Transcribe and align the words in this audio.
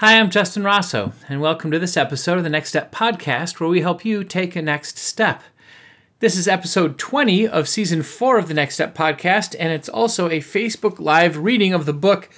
Hi, 0.00 0.18
I'm 0.18 0.30
Justin 0.30 0.62
Rossow, 0.62 1.12
and 1.28 1.42
welcome 1.42 1.70
to 1.70 1.78
this 1.78 1.94
episode 1.94 2.38
of 2.38 2.42
the 2.42 2.48
Next 2.48 2.70
Step 2.70 2.90
podcast, 2.90 3.60
where 3.60 3.68
we 3.68 3.82
help 3.82 4.02
you 4.02 4.24
take 4.24 4.56
a 4.56 4.62
next 4.62 4.96
step. 4.96 5.42
This 6.20 6.38
is 6.38 6.48
episode 6.48 6.98
20 6.98 7.46
of 7.46 7.68
season 7.68 8.02
4 8.02 8.38
of 8.38 8.48
the 8.48 8.54
Next 8.54 8.76
Step 8.76 8.94
podcast, 8.94 9.54
and 9.60 9.70
it's 9.74 9.90
also 9.90 10.30
a 10.30 10.40
Facebook 10.40 11.00
Live 11.00 11.36
reading 11.36 11.74
of 11.74 11.84
the 11.84 11.92
book 11.92 12.30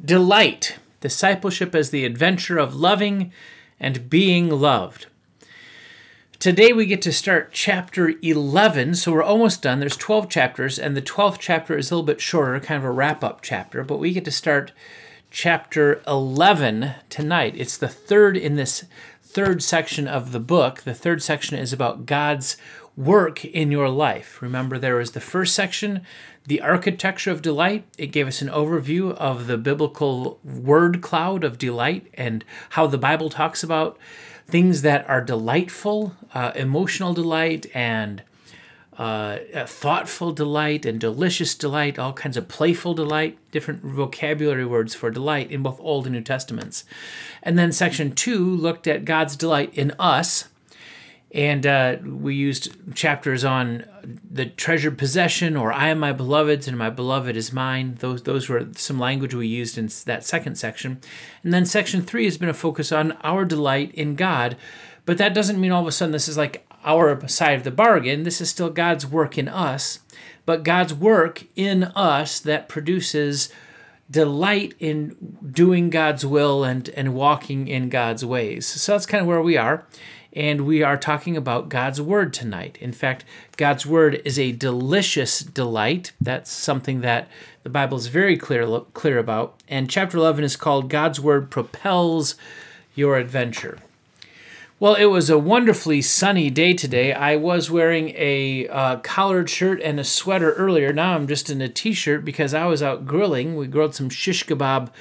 Delight 0.00 0.78
Discipleship 1.00 1.74
as 1.74 1.90
the 1.90 2.04
Adventure 2.04 2.56
of 2.56 2.76
Loving 2.76 3.32
and 3.80 4.08
Being 4.08 4.48
Loved. 4.48 5.06
Today 6.38 6.72
we 6.72 6.86
get 6.86 7.02
to 7.02 7.12
start 7.12 7.50
chapter 7.50 8.12
11, 8.22 8.94
so 8.94 9.10
we're 9.10 9.24
almost 9.24 9.60
done. 9.60 9.80
There's 9.80 9.96
12 9.96 10.28
chapters, 10.28 10.78
and 10.78 10.96
the 10.96 11.02
12th 11.02 11.38
chapter 11.40 11.76
is 11.76 11.90
a 11.90 11.96
little 11.96 12.06
bit 12.06 12.20
shorter, 12.20 12.60
kind 12.60 12.78
of 12.78 12.84
a 12.84 12.92
wrap 12.92 13.24
up 13.24 13.42
chapter, 13.42 13.82
but 13.82 13.98
we 13.98 14.12
get 14.12 14.24
to 14.26 14.30
start 14.30 14.70
chapter 15.30 16.02
11 16.06 16.94
tonight. 17.08 17.54
It's 17.56 17.76
the 17.76 17.88
third 17.88 18.36
in 18.36 18.56
this 18.56 18.84
third 19.22 19.62
section 19.62 20.08
of 20.08 20.32
the 20.32 20.40
book. 20.40 20.82
The 20.82 20.94
third 20.94 21.22
section 21.22 21.58
is 21.58 21.72
about 21.72 22.06
God's 22.06 22.56
work 22.96 23.44
in 23.44 23.70
your 23.70 23.88
life. 23.88 24.42
Remember, 24.42 24.78
there 24.78 24.96
was 24.96 25.12
the 25.12 25.20
first 25.20 25.54
section, 25.54 26.02
the 26.46 26.60
architecture 26.60 27.30
of 27.30 27.42
delight. 27.42 27.84
It 27.96 28.08
gave 28.08 28.26
us 28.26 28.42
an 28.42 28.48
overview 28.48 29.14
of 29.14 29.46
the 29.46 29.58
biblical 29.58 30.40
word 30.42 31.00
cloud 31.02 31.44
of 31.44 31.58
delight 31.58 32.08
and 32.14 32.44
how 32.70 32.86
the 32.86 32.98
Bible 32.98 33.30
talks 33.30 33.62
about 33.62 33.98
things 34.46 34.82
that 34.82 35.08
are 35.08 35.20
delightful, 35.20 36.16
uh, 36.34 36.52
emotional 36.56 37.12
delight, 37.12 37.66
and 37.74 38.22
uh, 38.98 39.38
thoughtful 39.64 40.32
delight 40.32 40.84
and 40.84 40.98
delicious 40.98 41.54
delight, 41.54 42.00
all 42.00 42.12
kinds 42.12 42.36
of 42.36 42.48
playful 42.48 42.94
delight, 42.94 43.38
different 43.52 43.80
vocabulary 43.82 44.66
words 44.66 44.92
for 44.92 45.08
delight 45.08 45.52
in 45.52 45.62
both 45.62 45.78
Old 45.80 46.06
and 46.06 46.16
New 46.16 46.20
Testaments. 46.20 46.84
And 47.40 47.56
then 47.56 47.70
section 47.70 48.12
two 48.12 48.44
looked 48.44 48.88
at 48.88 49.04
God's 49.04 49.36
delight 49.36 49.72
in 49.72 49.92
us. 50.00 50.48
And 51.30 51.66
uh, 51.66 51.98
we 52.02 52.34
used 52.34 52.72
chapters 52.96 53.44
on 53.44 53.84
the 54.28 54.46
treasured 54.46 54.96
possession 54.98 55.56
or 55.56 55.72
I 55.72 55.88
am 55.88 56.00
my 56.00 56.12
beloved's 56.12 56.66
and 56.66 56.76
my 56.76 56.90
beloved 56.90 57.36
is 57.36 57.52
mine. 57.52 57.96
Those, 58.00 58.22
those 58.22 58.48
were 58.48 58.66
some 58.74 58.98
language 58.98 59.34
we 59.34 59.46
used 59.46 59.78
in 59.78 59.90
that 60.06 60.24
second 60.24 60.56
section. 60.56 61.00
And 61.44 61.52
then 61.54 61.66
section 61.66 62.02
three 62.02 62.24
has 62.24 62.38
been 62.38 62.48
a 62.48 62.54
focus 62.54 62.90
on 62.90 63.12
our 63.22 63.44
delight 63.44 63.94
in 63.94 64.16
God. 64.16 64.56
But 65.04 65.18
that 65.18 65.34
doesn't 65.34 65.60
mean 65.60 65.70
all 65.70 65.82
of 65.82 65.86
a 65.86 65.92
sudden 65.92 66.12
this 66.12 66.28
is 66.28 66.38
like 66.38 66.67
our 66.88 67.28
side 67.28 67.58
of 67.58 67.64
the 67.64 67.70
bargain. 67.70 68.22
This 68.24 68.40
is 68.40 68.48
still 68.48 68.70
God's 68.70 69.06
work 69.06 69.36
in 69.36 69.46
us, 69.46 70.00
but 70.46 70.64
God's 70.64 70.94
work 70.94 71.44
in 71.54 71.84
us 71.84 72.40
that 72.40 72.68
produces 72.68 73.52
delight 74.10 74.72
in 74.80 75.14
doing 75.52 75.90
God's 75.90 76.24
will 76.24 76.64
and, 76.64 76.88
and 76.90 77.14
walking 77.14 77.68
in 77.68 77.90
God's 77.90 78.24
ways. 78.24 78.66
So 78.66 78.92
that's 78.92 79.04
kind 79.04 79.20
of 79.20 79.28
where 79.28 79.42
we 79.42 79.58
are. 79.58 79.84
And 80.32 80.62
we 80.62 80.82
are 80.82 80.96
talking 80.96 81.36
about 81.36 81.68
God's 81.68 82.00
Word 82.00 82.32
tonight. 82.32 82.78
In 82.80 82.92
fact, 82.92 83.24
God's 83.56 83.84
Word 83.84 84.22
is 84.24 84.38
a 84.38 84.52
delicious 84.52 85.40
delight. 85.40 86.12
That's 86.20 86.50
something 86.50 87.00
that 87.02 87.28
the 87.64 87.70
Bible 87.70 87.98
is 87.98 88.06
very 88.06 88.36
clear, 88.36 88.80
clear 88.94 89.18
about. 89.18 89.60
And 89.68 89.90
chapter 89.90 90.16
11 90.16 90.44
is 90.44 90.56
called 90.56 90.88
God's 90.88 91.20
Word 91.20 91.50
Propels 91.50 92.34
Your 92.94 93.16
Adventure. 93.16 93.78
Well, 94.80 94.94
it 94.94 95.06
was 95.06 95.28
a 95.28 95.36
wonderfully 95.36 96.00
sunny 96.02 96.50
day 96.50 96.72
today. 96.72 97.12
I 97.12 97.34
was 97.34 97.68
wearing 97.68 98.10
a 98.10 98.68
uh, 98.68 98.96
collared 98.98 99.50
shirt 99.50 99.80
and 99.82 99.98
a 99.98 100.04
sweater 100.04 100.52
earlier. 100.52 100.92
Now 100.92 101.16
I'm 101.16 101.26
just 101.26 101.50
in 101.50 101.60
a 101.60 101.68
t 101.68 101.92
shirt 101.92 102.24
because 102.24 102.54
I 102.54 102.64
was 102.66 102.80
out 102.80 103.04
grilling. 103.04 103.56
We 103.56 103.66
grilled 103.66 103.96
some 103.96 104.08
shish 104.08 104.46
kebab 104.46 104.92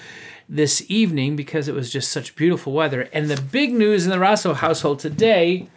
this 0.50 0.83
evening 0.89 1.36
because 1.36 1.67
it 1.67 1.75
was 1.75 1.92
just 1.92 2.11
such 2.11 2.36
beautiful 2.36 2.73
weather. 2.73 3.08
And 3.14 3.30
the 3.30 3.39
big 3.39 3.72
news 3.72 4.03
in 4.03 4.09
the 4.09 4.17
Rossow 4.17 4.55
household 4.55 4.98
today 4.98 5.67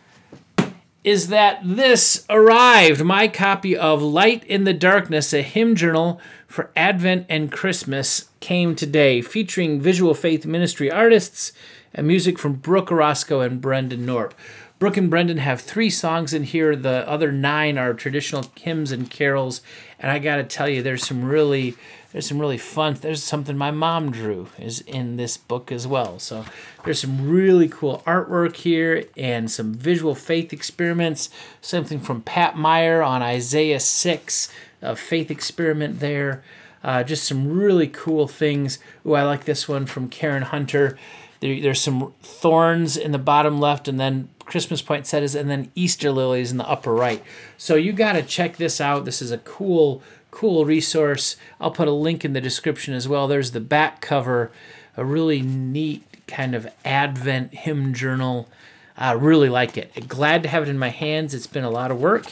is 1.04 1.28
that 1.28 1.60
this 1.62 2.24
arrived 2.30 3.04
my 3.04 3.28
copy 3.28 3.76
of 3.76 4.00
Light 4.00 4.44
in 4.44 4.64
the 4.64 4.72
Darkness, 4.72 5.34
a 5.34 5.42
hymn 5.42 5.77
journal 5.77 6.18
for 6.46 6.70
Advent 6.74 7.27
and 7.28 7.52
Christmas, 7.52 8.30
came 8.40 8.74
today, 8.74 9.20
featuring 9.20 9.78
visual 9.78 10.14
faith 10.14 10.46
ministry 10.46 10.90
artists 10.90 11.52
and 11.95 12.06
music 12.06 12.39
from 12.39 12.55
Brooke 12.55 12.90
Orozco 12.90 13.40
and 13.40 13.61
Brendan 13.61 14.06
Norp. 14.06 14.33
Brooke 14.78 14.96
and 14.96 15.11
Brendan 15.11 15.36
have 15.39 15.61
three 15.61 15.90
songs 15.90 16.33
in 16.33 16.45
here. 16.45 16.74
The 16.74 17.06
other 17.06 17.30
nine 17.30 17.77
are 17.77 17.92
traditional 17.92 18.51
hymns 18.58 18.92
and 18.92 19.11
carols. 19.11 19.61
And 19.98 20.11
I 20.11 20.18
got 20.18 20.36
to 20.36 20.45
tell 20.45 20.70
you, 20.70 20.83
there's 20.83 21.06
some 21.06 21.23
really, 21.23 21.74
there's 22.12 22.27
some 22.27 22.39
really 22.39 22.56
fun. 22.56 22.95
There's 22.95 23.23
something 23.23 23.58
my 23.58 23.73
mom 23.73 24.11
drew 24.11 24.48
is 24.58 24.80
in 24.80 25.18
this 25.18 25.36
book 25.36 25.70
as 25.70 25.86
well. 25.86 26.18
So 26.18 26.46
there's 26.86 26.98
some 26.98 27.28
really 27.28 27.68
cool 27.68 28.02
artwork 28.07 28.57
here 28.57 29.05
and 29.18 29.51
some 29.51 29.74
visual 29.74 30.14
faith 30.14 30.51
experiments. 30.51 31.28
Something 31.61 32.01
from 32.01 32.22
Pat 32.22 32.57
Meyer 32.57 33.02
on 33.02 33.20
Isaiah 33.20 33.80
six, 33.80 34.51
a 34.80 34.96
faith 34.96 35.30
experiment 35.30 36.01
there. 36.01 36.42
Uh, 36.83 37.02
just 37.02 37.24
some 37.24 37.52
really 37.52 37.89
cool 37.89 38.27
things. 38.27 38.78
Oh, 39.05 39.12
I 39.12 39.24
like 39.24 39.45
this 39.45 39.68
one 39.68 39.84
from 39.84 40.08
Karen 40.08 40.45
Hunter. 40.45 40.96
There, 41.40 41.61
there's 41.61 41.80
some 41.80 42.12
thorns 42.23 42.96
in 42.96 43.12
the 43.12 43.18
bottom 43.18 43.61
left, 43.61 43.89
and 43.89 43.98
then 43.98 44.28
Christmas 44.45 44.83
poinsettias, 44.83 45.34
and 45.34 45.51
then 45.51 45.70
Easter 45.74 46.11
lilies 46.11 46.51
in 46.51 46.58
the 46.58 46.68
upper 46.68 46.92
right. 46.92 47.23
So 47.56 47.74
you 47.74 47.92
got 47.92 48.12
to 48.12 48.23
check 48.23 48.56
this 48.56 48.80
out. 48.80 49.05
This 49.05 49.23
is 49.23 49.30
a 49.30 49.39
cool, 49.39 50.02
cool 50.30 50.64
resource. 50.64 51.36
I'll 51.61 51.70
put 51.70 51.89
a 51.89 51.92
link 51.92 52.24
in 52.24 52.33
the 52.33 52.40
description 52.40 52.95
as 52.95 53.08
well. 53.08 53.27
There's 53.27 53.52
the 53.52 53.61
back 53.61 54.01
cover, 54.01 54.51
a 54.96 55.05
really 55.05 55.40
neat 55.42 56.05
kind 56.27 56.55
of 56.55 56.68
Advent 56.84 57.55
hymn 57.55 57.95
journal. 57.95 58.48
I 58.96 59.12
really 59.12 59.48
like 59.48 59.78
it. 59.78 60.08
Glad 60.08 60.42
to 60.42 60.48
have 60.48 60.64
it 60.64 60.68
in 60.68 60.78
my 60.78 60.90
hands. 60.90 61.33
It's 61.33 61.46
been 61.46 61.64
a 61.64 61.70
lot 61.70 61.90
of 61.90 62.01
work, 62.01 62.27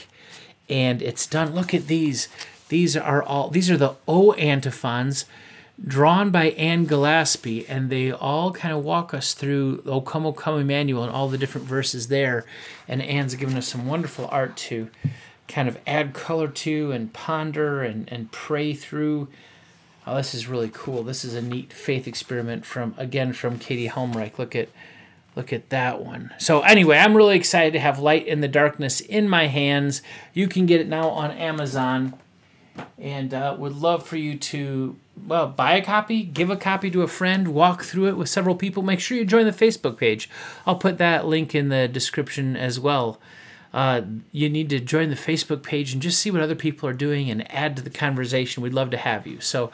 and 0.68 1.00
it's 1.00 1.26
done. 1.26 1.54
Look 1.54 1.72
at 1.72 1.86
these. 1.86 2.28
These 2.68 2.96
are 2.96 3.22
all. 3.22 3.48
These 3.48 3.70
are 3.70 3.78
the 3.78 3.96
O 4.06 4.32
antiphons 4.34 5.24
drawn 5.86 6.30
by 6.30 6.50
Anne 6.50 6.86
Gillespie, 6.86 7.66
and 7.68 7.90
they 7.90 8.10
all 8.10 8.52
kind 8.52 8.74
of 8.74 8.84
walk 8.84 9.14
us 9.14 9.34
through 9.34 9.82
O 9.86 10.00
Come, 10.00 10.26
O 10.26 10.32
Come 10.32 10.60
Emmanuel 10.60 11.04
and 11.04 11.12
all 11.12 11.28
the 11.28 11.38
different 11.38 11.66
verses 11.66 12.08
there. 12.08 12.44
And 12.86 13.02
Anne's 13.02 13.34
given 13.34 13.56
us 13.56 13.68
some 13.68 13.86
wonderful 13.86 14.28
art 14.30 14.56
to 14.56 14.90
kind 15.46 15.68
of 15.68 15.78
add 15.86 16.12
color 16.12 16.48
to 16.48 16.92
and 16.92 17.12
ponder 17.12 17.82
and, 17.82 18.10
and 18.12 18.30
pray 18.32 18.74
through. 18.74 19.28
Oh, 20.06 20.16
this 20.16 20.34
is 20.34 20.48
really 20.48 20.70
cool. 20.72 21.02
This 21.02 21.24
is 21.24 21.34
a 21.34 21.42
neat 21.42 21.72
faith 21.72 22.06
experiment 22.08 22.64
from 22.64 22.94
again 22.96 23.32
from 23.32 23.58
Katie 23.58 23.88
Helmreich. 23.88 24.38
Look 24.38 24.56
at 24.56 24.68
look 25.36 25.52
at 25.52 25.70
that 25.70 26.02
one. 26.02 26.32
So 26.38 26.62
anyway, 26.62 26.98
I'm 26.98 27.16
really 27.16 27.36
excited 27.36 27.72
to 27.74 27.80
have 27.80 27.98
Light 27.98 28.26
in 28.26 28.40
the 28.40 28.48
Darkness 28.48 29.00
in 29.00 29.28
my 29.28 29.46
hands. 29.46 30.02
You 30.34 30.48
can 30.48 30.66
get 30.66 30.80
it 30.80 30.88
now 30.88 31.10
on 31.10 31.30
Amazon 31.30 32.14
and 32.98 33.32
uh, 33.32 33.54
would 33.58 33.76
love 33.76 34.06
for 34.06 34.16
you 34.16 34.36
to 34.36 34.96
well 35.26 35.48
buy 35.48 35.74
a 35.74 35.84
copy 35.84 36.22
give 36.22 36.50
a 36.50 36.56
copy 36.56 36.90
to 36.90 37.02
a 37.02 37.08
friend 37.08 37.48
walk 37.48 37.82
through 37.82 38.06
it 38.06 38.16
with 38.16 38.28
several 38.28 38.54
people. 38.54 38.82
Make 38.82 39.00
sure 39.00 39.16
you 39.16 39.24
join 39.24 39.46
the 39.46 39.52
facebook 39.52 39.96
page. 39.96 40.28
I'll 40.66 40.76
put 40.76 40.98
that 40.98 41.26
link 41.26 41.54
in 41.54 41.68
the 41.68 41.88
description 41.88 42.56
as 42.56 42.78
well. 42.78 43.20
Uh, 43.72 44.02
you 44.32 44.48
need 44.48 44.70
to 44.70 44.80
join 44.80 45.10
the 45.10 45.16
facebook 45.16 45.62
page 45.62 45.92
and 45.92 46.00
just 46.00 46.20
see 46.20 46.30
what 46.30 46.40
other 46.40 46.54
people 46.54 46.88
are 46.88 46.94
doing 46.94 47.30
and 47.30 47.50
add 47.52 47.76
to 47.76 47.82
the 47.82 47.90
conversation. 47.90 48.62
We'd 48.62 48.72
love 48.72 48.90
to 48.90 48.96
have 48.96 49.26
you. 49.26 49.40
So 49.40 49.70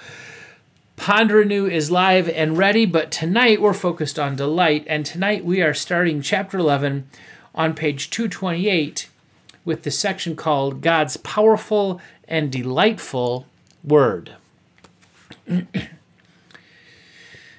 ponder 0.97 1.41
anew 1.41 1.67
is 1.67 1.91
live 1.91 2.29
and 2.29 2.57
ready 2.57 2.87
but 2.87 3.11
tonight 3.11 3.61
we're 3.61 3.73
focused 3.73 4.19
on 4.19 4.37
delight. 4.37 4.85
And 4.89 5.07
tonight 5.07 5.45
we 5.45 5.63
are 5.63 5.75
starting 5.75 6.23
chapter 6.23 6.59
11 6.59 7.09
on 7.55 7.75
page 7.75 8.11
228 8.11 9.09
with 9.65 9.83
the 9.83 9.91
section 9.91 10.37
called 10.37 10.81
god's 10.81 11.17
powerful 11.17 12.01
and 12.29 12.51
delightful 12.51 13.47
word. 13.83 14.33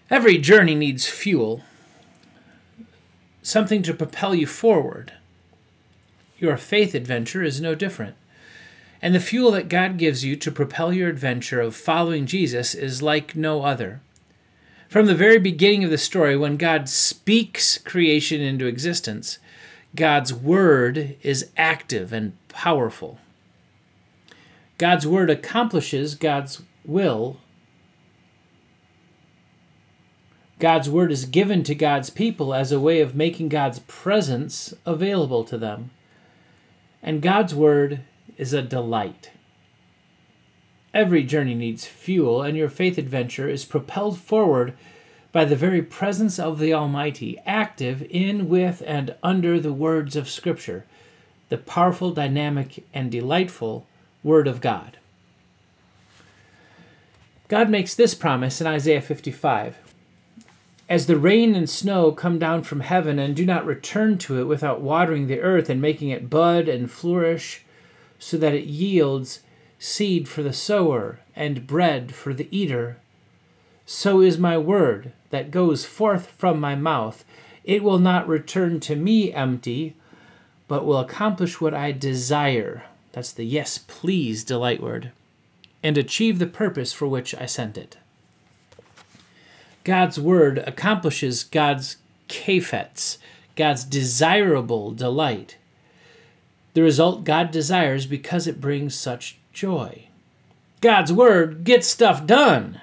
Every 0.10 0.38
journey 0.38 0.76
needs 0.76 1.08
fuel, 1.08 1.64
something 3.42 3.82
to 3.84 3.94
propel 3.94 4.36
you 4.36 4.48
forward. 4.48 5.14
Your 6.38 6.58
faith 6.58 6.94
adventure 6.94 7.44
is 7.44 7.62
no 7.62 7.76
different. 7.76 8.16
And 9.02 9.14
the 9.14 9.20
fuel 9.20 9.52
that 9.52 9.70
God 9.70 9.98
gives 9.98 10.26
you 10.26 10.36
to 10.38 10.52
propel 10.52 10.92
your 10.94 11.10
adventure 11.10 11.62
of 11.62 11.76
following 11.76 12.26
Jesus 12.26 12.74
is 12.74 13.02
like 13.02 13.36
no 13.36 13.64
other. 13.64 14.02
From 14.90 15.06
the 15.06 15.16
very 15.16 15.40
beginning 15.40 15.84
of 15.84 15.92
the 15.92 15.98
story, 15.98 16.38
when 16.38 16.58
God 16.58 16.88
speaks 16.88 17.78
creation 17.78 18.42
into 18.42 18.66
existence, 18.68 19.40
God's 19.96 20.34
word 20.34 21.16
is 21.22 21.50
active 21.56 22.12
and 22.12 22.34
powerful. 22.50 23.20
God's 24.78 25.08
word 25.08 25.30
accomplishes 25.30 26.16
God's 26.16 26.64
will. 26.84 27.38
God's 30.60 30.90
word 30.90 31.12
is 31.12 31.26
given 31.26 31.64
to 31.64 31.76
God's 31.76 32.10
people 32.10 32.54
as 32.54 32.72
a 32.72 32.80
way 32.80 33.00
of 33.02 33.16
making 33.16 33.50
God's 33.50 33.80
presence 33.80 34.74
available 34.86 35.44
to 35.46 35.58
them. 35.58 35.92
And 37.02 37.22
God's 37.22 37.54
word 37.54 38.02
is 38.38 38.54
a 38.54 38.62
delight. 38.62 39.32
Every 40.94 41.24
journey 41.24 41.56
needs 41.56 41.86
fuel, 41.86 42.42
and 42.42 42.58
your 42.58 42.70
faith 42.70 42.98
adventure 42.98 43.50
is 43.50 43.66
propelled 43.66 44.18
forward 44.18 44.74
by 45.36 45.44
the 45.44 45.54
very 45.54 45.82
presence 45.82 46.40
of 46.40 46.60
the 46.60 46.74
Almighty, 46.74 47.38
active 47.46 48.08
in, 48.10 48.48
with, 48.48 48.82
and 48.88 49.14
under 49.22 49.60
the 49.60 49.74
words 49.74 50.16
of 50.16 50.30
Scripture, 50.30 50.86
the 51.50 51.58
powerful, 51.58 52.12
dynamic, 52.12 52.86
and 52.94 53.12
delightful 53.12 53.86
Word 54.24 54.48
of 54.48 54.62
God. 54.62 54.96
God 57.50 57.70
makes 57.70 57.94
this 57.94 58.16
promise 58.16 58.62
in 58.62 58.68
Isaiah 58.68 59.02
55 59.02 59.76
As 60.88 61.06
the 61.06 61.18
rain 61.18 61.54
and 61.54 61.70
snow 61.70 62.14
come 62.14 62.40
down 62.40 62.64
from 62.64 62.80
heaven 62.80 63.20
and 63.20 63.36
do 63.36 63.46
not 63.46 63.66
return 63.66 64.18
to 64.20 64.40
it 64.40 64.46
without 64.46 64.80
watering 64.80 65.28
the 65.28 65.42
earth 65.42 65.70
and 65.70 65.82
making 65.82 66.12
it 66.12 66.30
bud 66.30 66.70
and 66.70 66.90
flourish, 66.90 67.66
so 68.18 68.38
that 68.38 68.54
it 68.54 68.68
yields 68.68 69.42
seed 69.80 70.30
for 70.30 70.44
the 70.44 70.54
sower 70.54 71.20
and 71.36 71.68
bread 71.68 72.16
for 72.16 72.34
the 72.34 72.48
eater, 72.58 72.96
so 73.86 74.22
is 74.22 74.38
my 74.38 74.58
word 74.58 75.12
that 75.36 75.52
goes 75.52 75.84
forth 75.84 76.28
from 76.28 76.62
my 76.62 76.76
mouth. 76.76 77.26
It 77.66 77.84
will 77.84 78.00
not 78.00 78.26
return 78.26 78.80
to 78.80 78.96
me 78.96 79.34
empty, 79.34 79.94
but 80.70 80.86
will 80.86 80.98
accomplish 80.98 81.60
what 81.60 81.74
I 81.74 81.92
desire. 81.92 82.86
That's 83.12 83.34
the 83.34 83.44
yes, 83.44 83.78
please 83.78 84.46
delight 84.46 84.82
word 84.82 85.12
and 85.84 85.98
achieve 85.98 86.40
the 86.40 86.48
purpose 86.48 86.94
for 86.94 87.06
which 87.06 87.36
I 87.36 87.48
sent 87.48 87.78
it. 87.78 87.98
God's 89.84 90.18
word 90.18 90.60
accomplishes 90.60 91.44
God's 91.44 91.98
kafets, 92.30 93.18
God's 93.58 93.84
desirable 93.84 94.92
delight. 94.92 95.58
The 96.76 96.82
result 96.82 97.26
God 97.26 97.52
desires 97.52 98.06
because 98.06 98.48
it 98.48 98.62
brings 98.62 98.96
such 98.96 99.38
joy. 99.52 100.08
God's 100.80 101.12
word 101.12 101.66
gets 101.66 101.88
stuff 101.88 102.26
done. 102.26 102.80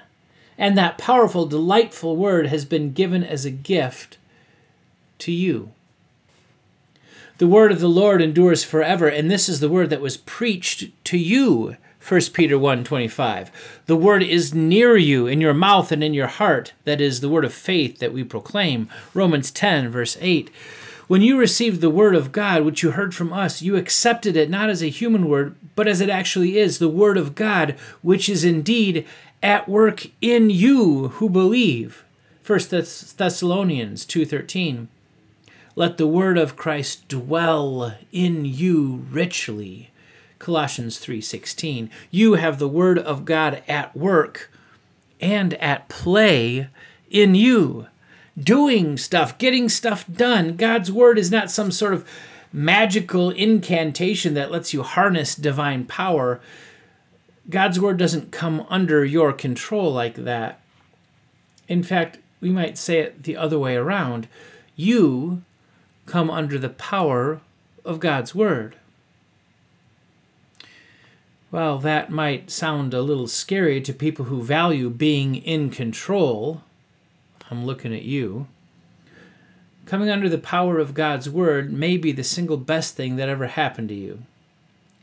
And 0.57 0.77
that 0.77 0.97
powerful, 0.97 1.45
delightful 1.45 2.15
word 2.15 2.47
has 2.47 2.65
been 2.65 2.93
given 2.93 3.23
as 3.23 3.45
a 3.45 3.51
gift 3.51 4.17
to 5.19 5.31
you. 5.31 5.71
The 7.39 7.47
word 7.47 7.71
of 7.71 7.79
the 7.79 7.89
Lord 7.89 8.21
endures 8.21 8.63
forever, 8.63 9.07
and 9.07 9.29
this 9.29 9.49
is 9.49 9.59
the 9.59 9.69
word 9.69 9.89
that 9.89 10.01
was 10.01 10.17
preached 10.17 10.91
to 11.05 11.17
you 11.17 11.77
1 12.03 12.33
Peter 12.33 12.59
1:25. 12.59 13.49
The 13.85 13.95
word 13.95 14.23
is 14.23 14.53
near 14.53 14.97
you 14.97 15.25
in 15.25 15.39
your 15.39 15.53
mouth 15.53 15.89
and 15.89 16.03
in 16.03 16.13
your 16.13 16.27
heart, 16.27 16.73
that 16.83 16.99
is 16.99 17.21
the 17.21 17.29
word 17.29 17.45
of 17.45 17.53
faith 17.53 17.99
that 17.99 18.11
we 18.11 18.25
proclaim. 18.25 18.89
Romans 19.13 19.51
10 19.51 19.87
verse 19.89 20.17
8. 20.19 20.49
When 21.07 21.21
you 21.21 21.37
received 21.37 21.79
the 21.79 21.89
word 21.89 22.13
of 22.13 22.33
God 22.33 22.63
which 22.63 22.83
you 22.83 22.91
heard 22.91 23.15
from 23.15 23.31
us, 23.31 23.61
you 23.61 23.77
accepted 23.77 24.35
it 24.35 24.49
not 24.49 24.69
as 24.69 24.83
a 24.83 24.89
human 24.89 25.29
word, 25.29 25.55
but 25.75 25.87
as 25.87 26.01
it 26.01 26.09
actually 26.09 26.57
is, 26.57 26.79
the 26.79 26.89
word 26.89 27.17
of 27.17 27.35
God, 27.35 27.75
which 28.01 28.27
is 28.27 28.43
indeed 28.43 29.05
at 29.43 29.67
work 29.67 30.07
in 30.21 30.49
you 30.49 31.09
who 31.09 31.29
believe. 31.29 32.03
1 32.43 32.59
Thessalonians 33.17 34.05
2:13. 34.05 34.87
Let 35.75 35.97
the 35.97 36.07
word 36.07 36.37
of 36.37 36.55
Christ 36.55 37.07
dwell 37.07 37.95
in 38.11 38.45
you 38.45 39.05
richly. 39.11 39.91
Colossians 40.39 40.97
3:16. 40.97 41.89
You 42.09 42.33
have 42.35 42.57
the 42.57 42.67
word 42.67 42.97
of 42.97 43.25
God 43.25 43.61
at 43.67 43.95
work 43.95 44.51
and 45.19 45.53
at 45.55 45.89
play 45.89 46.67
in 47.09 47.35
you, 47.35 47.87
doing 48.37 48.97
stuff, 48.97 49.37
getting 49.37 49.69
stuff 49.69 50.05
done. 50.11 50.55
God's 50.55 50.91
word 50.91 51.17
is 51.17 51.31
not 51.31 51.51
some 51.51 51.71
sort 51.71 51.93
of 51.93 52.05
magical 52.51 53.31
incantation 53.31 54.33
that 54.35 54.51
lets 54.51 54.73
you 54.73 54.83
harness 54.83 55.33
divine 55.33 55.85
power. 55.85 56.39
God's 57.49 57.79
word 57.79 57.97
doesn't 57.97 58.31
come 58.31 58.65
under 58.69 59.03
your 59.03 59.33
control 59.33 59.91
like 59.91 60.15
that. 60.15 60.59
In 61.67 61.83
fact, 61.83 62.19
we 62.39 62.49
might 62.49 62.77
say 62.77 62.99
it 62.99 63.23
the 63.23 63.37
other 63.37 63.59
way 63.59 63.75
around. 63.75 64.27
You 64.75 65.43
come 66.05 66.29
under 66.29 66.57
the 66.57 66.69
power 66.69 67.41
of 67.85 67.99
God's 67.99 68.33
word. 68.33 68.75
Well, 71.51 71.77
that 71.79 72.09
might 72.09 72.49
sound 72.49 72.93
a 72.93 73.01
little 73.01 73.27
scary 73.27 73.79
to 73.81 73.93
people 73.93 74.25
who 74.25 74.41
value 74.41 74.89
being 74.89 75.35
in 75.35 75.69
control. 75.69 76.61
I'm 77.51 77.65
looking 77.65 77.93
at 77.93 78.01
you. 78.01 78.47
Coming 79.85 80.09
under 80.09 80.29
the 80.29 80.39
power 80.39 80.79
of 80.79 80.93
God's 80.93 81.29
Word 81.29 81.71
may 81.71 81.97
be 81.97 82.11
the 82.11 82.23
single 82.23 82.57
best 82.57 82.95
thing 82.95 83.17
that 83.17 83.29
ever 83.29 83.47
happened 83.47 83.89
to 83.89 83.95
you, 83.95 84.23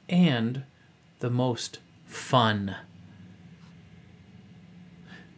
and 0.09 0.65
the 1.21 1.31
most 1.31 1.79
fun. 2.11 2.77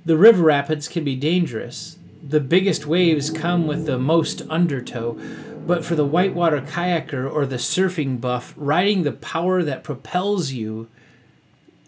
The 0.04 0.16
river 0.16 0.42
rapids 0.42 0.88
can 0.88 1.04
be 1.04 1.14
dangerous. 1.14 1.98
The 2.26 2.40
biggest 2.40 2.86
waves 2.86 3.30
come 3.30 3.66
with 3.66 3.86
the 3.86 3.98
most 3.98 4.42
undertow, 4.48 5.18
but 5.66 5.84
for 5.84 5.94
the 5.94 6.06
whitewater 6.06 6.60
kayaker 6.60 7.30
or 7.30 7.46
the 7.46 7.56
surfing 7.56 8.20
buff, 8.20 8.54
riding 8.56 9.02
the 9.02 9.12
power 9.12 9.62
that 9.62 9.84
propels 9.84 10.52
you 10.52 10.88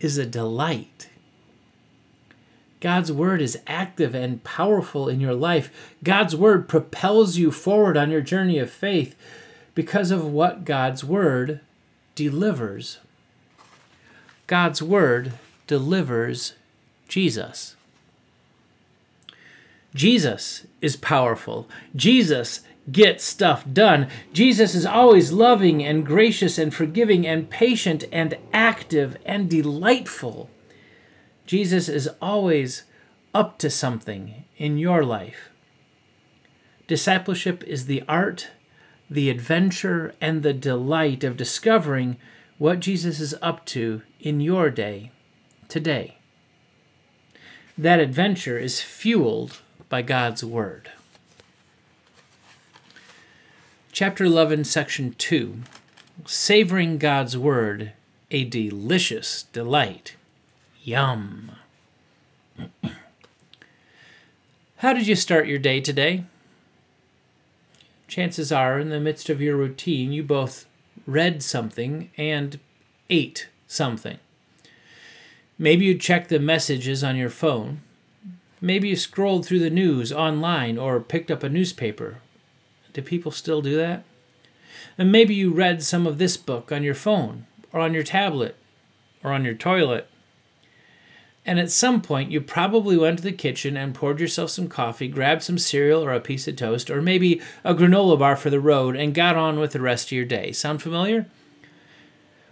is 0.01 0.19
a 0.19 0.27
delight. 0.27 1.09
God's 2.81 3.11
word 3.11 3.41
is 3.41 3.59
active 3.67 4.15
and 4.15 4.45
powerful 4.45 5.09
in 5.09 5.19
your 5.19 5.35
life. 5.35 5.95
God's 6.03 6.37
word 6.37 6.69
propels 6.69 7.37
you 7.39 7.51
forward 7.51 7.97
on 7.97 8.11
your 8.11 8.21
journey 8.21 8.59
of 8.59 8.71
faith 8.71 9.17
because 9.75 10.11
of 10.11 10.27
what 10.27 10.65
God's 10.65 11.03
word 11.03 11.61
delivers. 12.15 12.99
God's 14.47 14.83
word 14.83 15.33
delivers 15.67 16.55
Jesus. 17.09 17.77
Jesus 19.95 20.67
is 20.81 20.97
powerful. 20.97 21.69
Jesus 21.95 22.61
gets 22.91 23.25
stuff 23.25 23.65
done. 23.73 24.09
Jesus 24.33 24.75
is 24.75 24.85
always 24.85 25.33
loving 25.33 25.83
and 25.83 26.05
gracious 26.05 26.59
and 26.59 26.75
forgiving 26.75 27.27
and 27.27 27.49
patient 27.49 28.05
and 28.13 28.37
active 28.53 29.17
and 29.25 29.49
delightful. 29.49 30.51
Jesus 31.47 31.89
is 31.89 32.09
always 32.21 32.85
up 33.35 33.59
to 33.59 33.71
something 33.71 34.45
in 34.57 34.79
your 34.79 35.05
life. 35.05 35.51
Discipleship 36.87 37.65
is 37.65 37.87
the 37.87 38.03
art, 38.07 38.51
the 39.09 39.31
adventure, 39.31 40.15
and 40.21 40.43
the 40.43 40.53
delight 40.53 41.25
of 41.25 41.37
discovering 41.37 42.17
what 42.59 42.81
Jesus 42.81 43.21
is 43.21 43.35
up 43.41 43.65
to 43.67 44.03
in 44.25 44.41
your 44.41 44.71
day, 44.71 45.11
today. 45.69 46.17
That 47.77 48.01
adventure 48.01 48.59
is 48.59 48.81
fueled 48.81 49.61
by 49.91 50.01
God's 50.01 50.43
Word. 50.43 50.91
Chapter 53.93 54.25
11, 54.25 54.65
Section 54.65 55.15
2 55.19 55.59
Savoring 56.25 56.97
God's 56.97 57.37
Word, 57.37 57.93
a 58.31 58.45
delicious 58.45 59.43
delight. 59.53 60.17
Yum. 60.83 61.53
How 64.79 64.95
did 64.95 65.07
you 65.07 65.17
start 65.17 65.47
your 65.47 65.59
day 65.59 65.83
today? 65.83 66.25
Chances 68.09 68.51
are, 68.51 68.79
in 68.79 68.89
the 68.89 69.01
midst 69.01 69.29
of 69.29 69.43
your 69.43 69.57
routine, 69.57 70.13
you 70.13 70.23
both 70.23 70.65
read 71.07 71.43
something 71.43 72.11
and 72.17 72.59
ate 73.11 73.49
something. 73.67 74.19
Maybe 75.59 75.85
you 75.85 75.97
checked 75.97 76.31
the 76.31 76.41
messages 76.41 77.05
on 77.05 77.17
your 77.17 77.31
phone. 77.31 77.81
Maybe 78.61 78.89
you 78.89 78.97
scrolled 78.97 79.47
through 79.47 79.61
the 79.61 79.71
news 79.71 80.13
online 80.13 80.79
or 80.79 81.01
picked 81.01 81.31
up 81.31 81.43
a 81.43 81.49
newspaper 81.49 82.19
do 82.95 83.03
people 83.03 83.33
still 83.33 83.61
do 83.61 83.77
that? 83.77 84.05
And 84.97 85.13
maybe 85.13 85.35
you 85.35 85.53
read 85.53 85.83
some 85.83 86.07
of 86.07 86.19
this 86.19 86.37
book 86.37 86.73
on 86.73 86.83
your 86.83 86.95
phone, 86.95 87.47
or 87.73 87.81
on 87.81 87.93
your 87.93 88.05
tablet, 88.05 88.57
or 89.23 89.33
on 89.33 89.45
your 89.45 89.55
toilet. 89.55 90.09
And 91.45 91.59
at 91.59 91.71
some 91.71 92.01
point, 92.01 92.31
you 92.31 92.41
probably 92.41 92.97
went 92.97 93.19
to 93.19 93.25
the 93.25 93.33
kitchen 93.33 93.77
and 93.77 93.95
poured 93.95 94.21
yourself 94.21 94.51
some 94.51 94.69
coffee, 94.69 95.09
grabbed 95.09 95.43
some 95.43 95.59
cereal 95.59 96.03
or 96.03 96.13
a 96.13 96.21
piece 96.21 96.49
of 96.49 96.57
toast, 96.57 96.89
or 96.89 97.03
maybe 97.03 97.43
a 97.65 97.75
granola 97.75 98.19
bar 98.19 98.37
for 98.37 98.49
the 98.49 98.61
road, 98.61 98.97
and 98.97 99.15
got 99.15 99.37
on 99.37 99.59
with 99.59 99.73
the 99.73 99.81
rest 99.81 100.09
of 100.09 100.13
your 100.13 100.25
day. 100.25 100.53
Sound 100.53 100.81
familiar? 100.81 101.27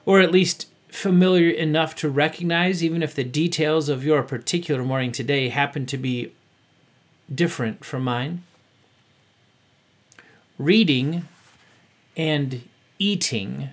Or 0.04 0.20
at 0.20 0.32
least 0.32 0.66
familiar 0.92 1.50
enough 1.50 1.96
to 1.96 2.08
recognize, 2.08 2.84
even 2.84 3.02
if 3.02 3.14
the 3.14 3.24
details 3.24 3.88
of 3.88 4.04
your 4.04 4.22
particular 4.22 4.84
morning 4.84 5.10
today 5.10 5.48
happen 5.48 5.84
to 5.86 5.98
be 5.98 6.32
different 7.34 7.84
from 7.84 8.04
mine? 8.04 8.44
reading 10.62 11.26
and 12.16 12.68
eating 12.98 13.70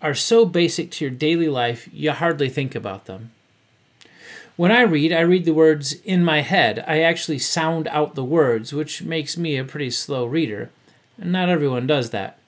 are 0.00 0.14
so 0.14 0.44
basic 0.44 0.90
to 0.90 1.04
your 1.04 1.12
daily 1.12 1.48
life, 1.48 1.88
you 1.92 2.12
hardly 2.12 2.48
think 2.48 2.74
about 2.74 3.06
them. 3.06 3.30
When 4.56 4.72
I 4.72 4.82
read, 4.82 5.12
I 5.12 5.20
read 5.20 5.44
the 5.44 5.52
words 5.52 5.92
in 6.04 6.24
my 6.24 6.40
head. 6.40 6.82
I 6.86 7.00
actually 7.00 7.38
sound 7.38 7.88
out 7.88 8.14
the 8.14 8.24
words, 8.24 8.72
which 8.72 9.02
makes 9.02 9.36
me 9.36 9.56
a 9.56 9.64
pretty 9.64 9.90
slow 9.90 10.24
reader. 10.24 10.70
And 11.18 11.30
not 11.30 11.50
everyone 11.50 11.86
does 11.86 12.10
that. 12.10 12.38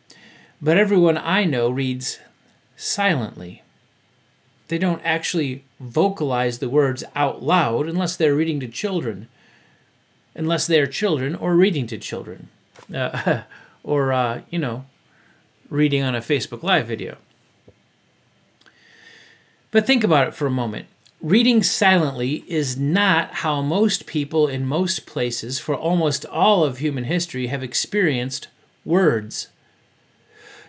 But 0.63 0.79
everyone 0.79 1.19
I 1.19 1.45
know 1.45 1.69
reads 1.69 2.19
silently. 2.79 3.63
They 4.69 4.79
don't 4.79 5.03
actually 5.05 5.65
vocalize 5.79 6.59
the 6.59 6.71
words 6.71 7.05
out 7.15 7.43
loud 7.43 7.87
unless 7.87 8.17
they're 8.17 8.35
reading 8.35 8.61
to 8.61 8.69
children 8.69 9.29
unless 10.39 10.69
they 10.69 10.81
are 10.81 10.87
children 10.87 11.35
or 11.35 11.55
reading 11.55 11.87
to 11.89 11.99
children, 11.99 12.49
uh, 12.95 13.43
or, 13.83 14.13
uh, 14.13 14.41
you 14.49 14.59
know, 14.59 14.87
reading 15.69 16.03
on 16.03 16.15
a 16.15 16.21
Facebook 16.21 16.63
Live 16.63 16.87
video. 16.87 17.19
But 19.71 19.87
think 19.87 20.05
about 20.05 20.29
it 20.29 20.35
for 20.35 20.47
a 20.47 20.51
moment. 20.51 20.87
Reading 21.21 21.65
silently 21.65 22.45
is 22.47 22.79
not 22.79 23.35
how 23.35 23.61
most 23.61 24.07
people 24.07 24.47
in 24.47 24.65
most 24.65 25.05
places 25.05 25.59
for 25.59 25.75
almost 25.75 26.25
all 26.27 26.65
of 26.65 26.79
human 26.79 27.05
history 27.05 27.49
have 27.49 27.63
experienced 27.63 28.47
words. 28.85 29.49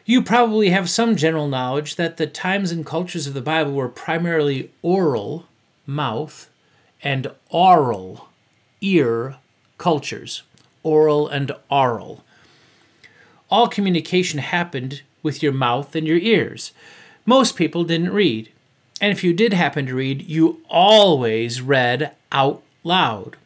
You 0.10 0.24
probably 0.24 0.72
have 0.72 0.90
some 0.90 1.16
general 1.16 1.48
knowledge 1.48 1.96
that 1.98 2.18
the 2.18 2.26
times 2.26 2.72
and 2.72 2.84
cultures 2.84 3.28
of 3.28 3.36
the 3.36 3.44
Bible 3.44 3.74
were 3.74 3.88
primarily 3.88 4.72
oral, 4.82 5.46
mouth, 5.86 6.50
and 7.04 7.32
oral, 7.52 8.28
ear 8.82 9.36
cultures. 9.78 10.42
Oral 10.82 11.28
and 11.28 11.52
oral. 11.70 12.24
All 13.52 13.68
communication 13.68 14.40
happened 14.40 15.04
with 15.22 15.44
your 15.44 15.52
mouth 15.52 15.96
and 15.96 16.08
your 16.08 16.18
ears. 16.18 16.72
Most 17.24 17.56
people 17.56 17.84
didn't 17.84 18.12
read. 18.12 18.52
And 19.00 19.12
if 19.12 19.24
you 19.24 19.32
did 19.32 19.54
happen 19.54 19.86
to 19.86 19.94
read, 19.94 20.24
you 20.24 20.62
always 20.72 21.62
read 21.62 22.16
out 22.32 22.64
loud, 22.84 23.38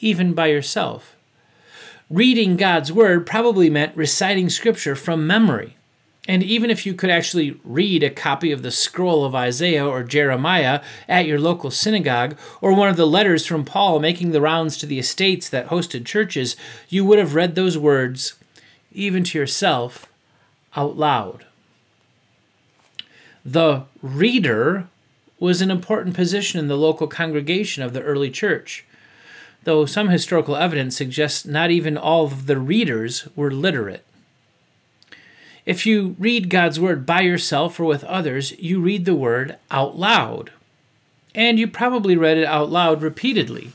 even 0.00 0.34
by 0.34 0.48
yourself. 0.48 1.16
Reading 2.10 2.58
God's 2.58 2.92
Word 2.92 3.24
probably 3.26 3.70
meant 3.70 3.96
reciting 3.96 4.50
Scripture 4.50 4.94
from 4.94 5.26
memory. 5.26 5.76
And 6.28 6.42
even 6.42 6.68
if 6.68 6.84
you 6.84 6.92
could 6.92 7.08
actually 7.08 7.58
read 7.64 8.02
a 8.02 8.10
copy 8.10 8.52
of 8.52 8.60
the 8.60 8.70
scroll 8.70 9.24
of 9.24 9.34
Isaiah 9.34 9.86
or 9.86 10.02
Jeremiah 10.02 10.82
at 11.08 11.26
your 11.26 11.40
local 11.40 11.70
synagogue, 11.70 12.36
or 12.60 12.74
one 12.74 12.90
of 12.90 12.98
the 12.98 13.06
letters 13.06 13.46
from 13.46 13.64
Paul 13.64 13.98
making 13.98 14.32
the 14.32 14.42
rounds 14.42 14.76
to 14.76 14.86
the 14.86 14.98
estates 14.98 15.48
that 15.48 15.68
hosted 15.68 16.04
churches, 16.04 16.54
you 16.90 17.02
would 17.06 17.18
have 17.18 17.34
read 17.34 17.54
those 17.54 17.78
words, 17.78 18.34
even 18.92 19.24
to 19.24 19.38
yourself, 19.38 20.06
out 20.76 20.98
loud. 20.98 21.46
The 23.42 23.84
reader 24.02 24.86
was 25.40 25.62
an 25.62 25.70
important 25.70 26.14
position 26.14 26.60
in 26.60 26.68
the 26.68 26.76
local 26.76 27.06
congregation 27.06 27.82
of 27.82 27.94
the 27.94 28.02
early 28.02 28.30
church, 28.30 28.84
though 29.64 29.86
some 29.86 30.10
historical 30.10 30.56
evidence 30.56 30.94
suggests 30.94 31.46
not 31.46 31.70
even 31.70 31.96
all 31.96 32.26
of 32.26 32.46
the 32.46 32.58
readers 32.58 33.26
were 33.34 33.50
literate. 33.50 34.04
If 35.68 35.84
you 35.84 36.16
read 36.18 36.48
God's 36.48 36.80
Word 36.80 37.04
by 37.04 37.20
yourself 37.20 37.78
or 37.78 37.84
with 37.84 38.02
others, 38.04 38.58
you 38.58 38.80
read 38.80 39.04
the 39.04 39.14
Word 39.14 39.58
out 39.70 39.98
loud. 39.98 40.50
And 41.34 41.58
you 41.58 41.68
probably 41.68 42.16
read 42.16 42.38
it 42.38 42.46
out 42.46 42.70
loud 42.70 43.02
repeatedly. 43.02 43.72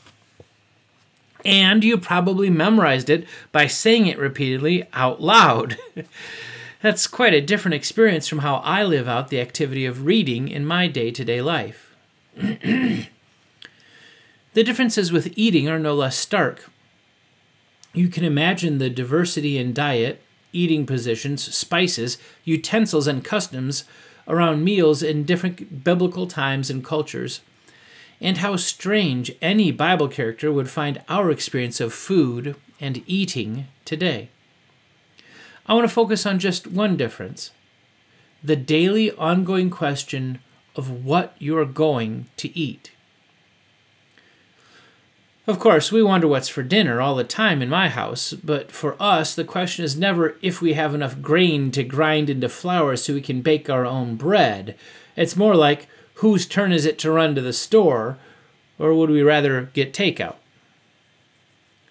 And 1.45 1.83
you 1.83 1.99
probably 1.99 2.49
memorized 2.49 3.11
it 3.11 3.27
by 3.51 3.67
saying 3.67 4.07
it 4.07 4.17
repeatedly 4.17 4.87
out 4.91 5.21
loud. 5.21 5.77
That's 6.81 7.05
quite 7.05 7.35
a 7.35 7.41
different 7.41 7.75
experience 7.75 8.27
from 8.27 8.39
how 8.39 8.55
I 8.55 8.83
live 8.83 9.07
out 9.07 9.27
the 9.27 9.39
activity 9.39 9.85
of 9.85 10.03
reading 10.03 10.47
in 10.47 10.65
my 10.65 10.87
day 10.87 11.11
to 11.11 11.23
day 11.23 11.43
life. 11.43 11.95
the 12.35 13.05
differences 14.55 15.11
with 15.11 15.31
eating 15.35 15.69
are 15.69 15.77
no 15.77 15.93
less 15.93 16.17
stark. 16.17 16.71
You 17.93 18.07
can 18.07 18.23
imagine 18.23 18.79
the 18.79 18.89
diversity 18.89 19.59
in 19.59 19.73
diet, 19.73 20.22
eating 20.53 20.85
positions, 20.85 21.53
spices, 21.53 22.17
utensils, 22.45 23.07
and 23.07 23.23
customs 23.23 23.83
around 24.27 24.63
meals 24.63 25.03
in 25.03 25.25
different 25.25 25.83
biblical 25.83 26.27
times 26.27 26.69
and 26.69 26.83
cultures, 26.83 27.41
and 28.21 28.37
how 28.37 28.55
strange 28.55 29.31
any 29.41 29.71
Bible 29.71 30.07
character 30.07 30.51
would 30.51 30.69
find 30.69 31.01
our 31.09 31.29
experience 31.29 31.81
of 31.81 31.93
food 31.93 32.55
and 32.79 33.03
eating 33.05 33.67
today. 33.83 34.29
I 35.65 35.73
want 35.73 35.87
to 35.87 35.93
focus 35.93 36.25
on 36.25 36.39
just 36.39 36.67
one 36.67 36.95
difference 36.95 37.51
the 38.43 38.55
daily 38.57 39.09
ongoing 39.11 39.69
question 39.69 40.39
of 40.75 41.05
what 41.05 41.33
you're 41.39 41.65
going 41.65 42.25
to 42.35 42.57
eat. 42.57 42.91
Of 45.45 45.59
course, 45.59 45.91
we 45.91 46.01
wonder 46.01 46.25
what's 46.25 46.47
for 46.47 46.63
dinner 46.63 47.01
all 47.01 47.15
the 47.15 47.25
time 47.25 47.61
in 47.61 47.67
my 47.67 47.89
house, 47.89 48.31
but 48.31 48.71
for 48.71 48.95
us, 49.01 49.35
the 49.35 49.43
question 49.43 49.83
is 49.83 49.97
never 49.97 50.37
if 50.41 50.61
we 50.61 50.71
have 50.73 50.95
enough 50.95 51.21
grain 51.21 51.69
to 51.71 51.83
grind 51.83 52.29
into 52.29 52.47
flour 52.47 52.95
so 52.95 53.13
we 53.13 53.21
can 53.21 53.41
bake 53.41 53.69
our 53.69 53.85
own 53.85 54.15
bread. 54.15 54.75
It's 55.17 55.35
more 55.35 55.55
like 55.55 55.89
whose 56.15 56.45
turn 56.45 56.71
is 56.71 56.85
it 56.85 56.97
to 56.99 57.11
run 57.11 57.35
to 57.35 57.41
the 57.41 57.51
store, 57.51 58.17
or 58.79 58.93
would 58.93 59.09
we 59.09 59.21
rather 59.21 59.69
get 59.73 59.93
takeout? 59.93 60.35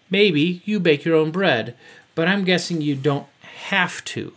Maybe 0.09 0.63
you 0.65 0.81
bake 0.81 1.05
your 1.05 1.17
own 1.17 1.31
bread, 1.31 1.77
but 2.15 2.29
I'm 2.29 2.45
guessing 2.45 2.81
you 2.81 2.95
don't 2.95 3.27
have 3.43 4.03
to. 4.07 4.33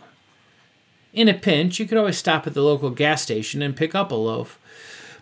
In 1.14 1.28
a 1.28 1.34
pinch, 1.34 1.78
you 1.78 1.86
could 1.86 1.96
always 1.96 2.18
stop 2.18 2.46
at 2.46 2.52
the 2.52 2.62
local 2.62 2.90
gas 2.90 3.22
station 3.22 3.62
and 3.62 3.74
pick 3.74 3.94
up 3.94 4.10
a 4.10 4.14
loaf. 4.14 4.58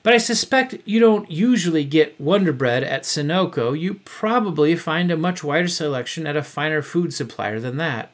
But 0.05 0.13
I 0.13 0.19
suspect 0.19 0.77
you 0.85 1.01
don't 1.01 1.31
usually 1.31 1.83
get 1.83 2.21
Wonder 2.21 2.53
Bread 2.53 2.85
at 2.85 3.05
Sunoco. 3.05 3.77
You 3.77 3.95
probably 4.05 4.77
find 4.77 5.11
a 5.11 5.17
much 5.17 5.43
wider 5.43 5.67
selection 5.67 6.27
at 6.27 6.37
a 6.37 6.43
finer 6.43 6.83
food 6.83 7.15
supplier 7.15 7.59
than 7.59 7.79
that. 7.79 8.11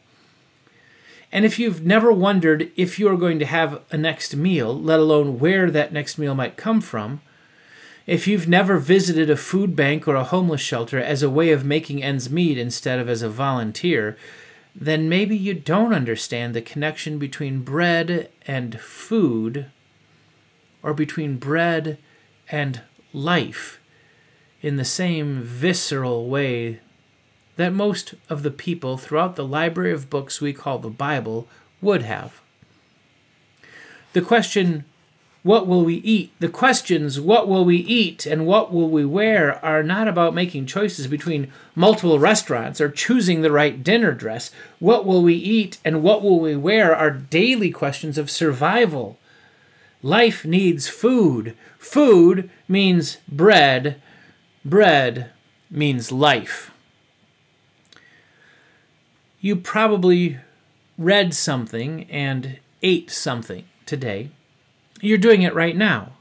And 1.32 1.44
if 1.44 1.58
you've 1.58 1.84
never 1.84 2.12
wondered 2.12 2.70
if 2.76 3.00
you 3.00 3.08
are 3.08 3.16
going 3.16 3.40
to 3.40 3.44
have 3.44 3.82
a 3.90 3.96
next 3.96 4.36
meal, 4.36 4.72
let 4.72 5.00
alone 5.00 5.40
where 5.40 5.68
that 5.68 5.92
next 5.92 6.16
meal 6.16 6.32
might 6.32 6.56
come 6.56 6.80
from, 6.80 7.22
if 8.06 8.28
you've 8.28 8.48
never 8.48 8.78
visited 8.78 9.28
a 9.28 9.36
food 9.36 9.74
bank 9.74 10.06
or 10.06 10.14
a 10.14 10.24
homeless 10.24 10.60
shelter 10.60 10.98
as 10.98 11.24
a 11.24 11.30
way 11.30 11.50
of 11.50 11.64
making 11.64 12.04
ends 12.04 12.30
meet 12.30 12.56
instead 12.56 13.00
of 13.00 13.08
as 13.08 13.22
a 13.22 13.28
volunteer, 13.28 14.16
then 14.76 15.08
maybe 15.08 15.36
you 15.36 15.54
don't 15.54 15.92
understand 15.92 16.54
the 16.54 16.62
connection 16.62 17.18
between 17.18 17.62
bread 17.62 18.30
and 18.46 18.80
food 18.80 19.66
or 20.82 20.94
between 20.94 21.36
bread 21.36 21.98
and 22.50 22.80
life 23.12 23.80
in 24.62 24.76
the 24.76 24.84
same 24.84 25.42
visceral 25.42 26.28
way 26.28 26.80
that 27.56 27.72
most 27.72 28.14
of 28.28 28.42
the 28.42 28.50
people 28.50 28.96
throughout 28.96 29.36
the 29.36 29.46
library 29.46 29.92
of 29.92 30.10
books 30.10 30.40
we 30.40 30.52
call 30.52 30.78
the 30.78 30.88
Bible 30.88 31.46
would 31.80 32.02
have. 32.02 32.40
The 34.12 34.20
question, 34.22 34.84
what 35.42 35.66
will 35.66 35.84
we 35.84 35.96
eat? 35.96 36.32
The 36.40 36.48
questions, 36.48 37.20
what 37.20 37.48
will 37.48 37.64
we 37.64 37.76
eat 37.76 38.26
and 38.26 38.46
what 38.46 38.72
will 38.72 38.90
we 38.90 39.04
wear, 39.04 39.64
are 39.64 39.82
not 39.82 40.08
about 40.08 40.34
making 40.34 40.66
choices 40.66 41.06
between 41.06 41.52
multiple 41.74 42.18
restaurants 42.18 42.80
or 42.80 42.90
choosing 42.90 43.42
the 43.42 43.52
right 43.52 43.82
dinner 43.82 44.12
dress. 44.12 44.50
What 44.78 45.06
will 45.06 45.22
we 45.22 45.34
eat 45.34 45.78
and 45.84 46.02
what 46.02 46.22
will 46.22 46.40
we 46.40 46.56
wear 46.56 46.94
are 46.94 47.10
daily 47.10 47.70
questions 47.70 48.18
of 48.18 48.30
survival. 48.30 49.18
Life 50.02 50.44
needs 50.44 50.88
food. 50.88 51.56
Food 51.78 52.50
means 52.68 53.18
bread. 53.28 54.00
Bread 54.64 55.30
means 55.70 56.10
life. 56.10 56.70
You 59.40 59.56
probably 59.56 60.38
read 60.98 61.34
something 61.34 62.04
and 62.10 62.58
ate 62.82 63.10
something 63.10 63.64
today 63.86 64.30
you're 65.00 65.18
doing 65.18 65.42
it 65.42 65.54
right 65.54 65.76
now. 65.76 66.12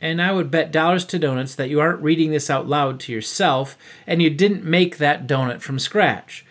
And 0.00 0.20
I 0.20 0.32
would 0.32 0.50
bet 0.50 0.70
dollars 0.70 1.04
to 1.06 1.18
donuts 1.18 1.54
that 1.54 1.70
you 1.70 1.80
aren't 1.80 2.02
reading 2.02 2.30
this 2.30 2.50
out 2.50 2.66
loud 2.66 3.00
to 3.00 3.12
yourself 3.12 3.76
and 4.06 4.22
you 4.22 4.30
didn't 4.30 4.64
make 4.64 4.98
that 4.98 5.26
donut 5.26 5.60
from 5.60 5.78
scratch. 5.78 6.44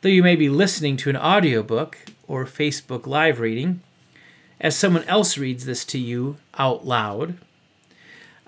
Though 0.00 0.08
you 0.08 0.22
may 0.22 0.36
be 0.36 0.48
listening 0.48 0.96
to 0.98 1.10
an 1.10 1.16
audiobook 1.16 1.98
or 2.26 2.44
Facebook 2.44 3.06
live 3.06 3.40
reading 3.40 3.80
as 4.60 4.76
someone 4.76 5.04
else 5.04 5.38
reads 5.38 5.64
this 5.64 5.84
to 5.86 5.98
you 5.98 6.36
out 6.58 6.86
loud. 6.86 7.36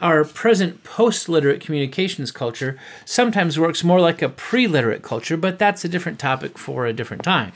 Our 0.01 0.25
present 0.25 0.83
post 0.83 1.29
literate 1.29 1.61
communications 1.61 2.33
culture 2.33 2.79
sometimes 3.05 3.59
works 3.59 3.85
more 3.85 4.01
like 4.01 4.23
a 4.23 4.31
pre 4.31 4.67
literate 4.67 5.03
culture, 5.03 5.37
but 5.37 5.59
that's 5.59 5.85
a 5.85 5.89
different 5.89 6.19
topic 6.19 6.57
for 6.57 6.87
a 6.87 6.93
different 6.93 7.23
time. 7.23 7.53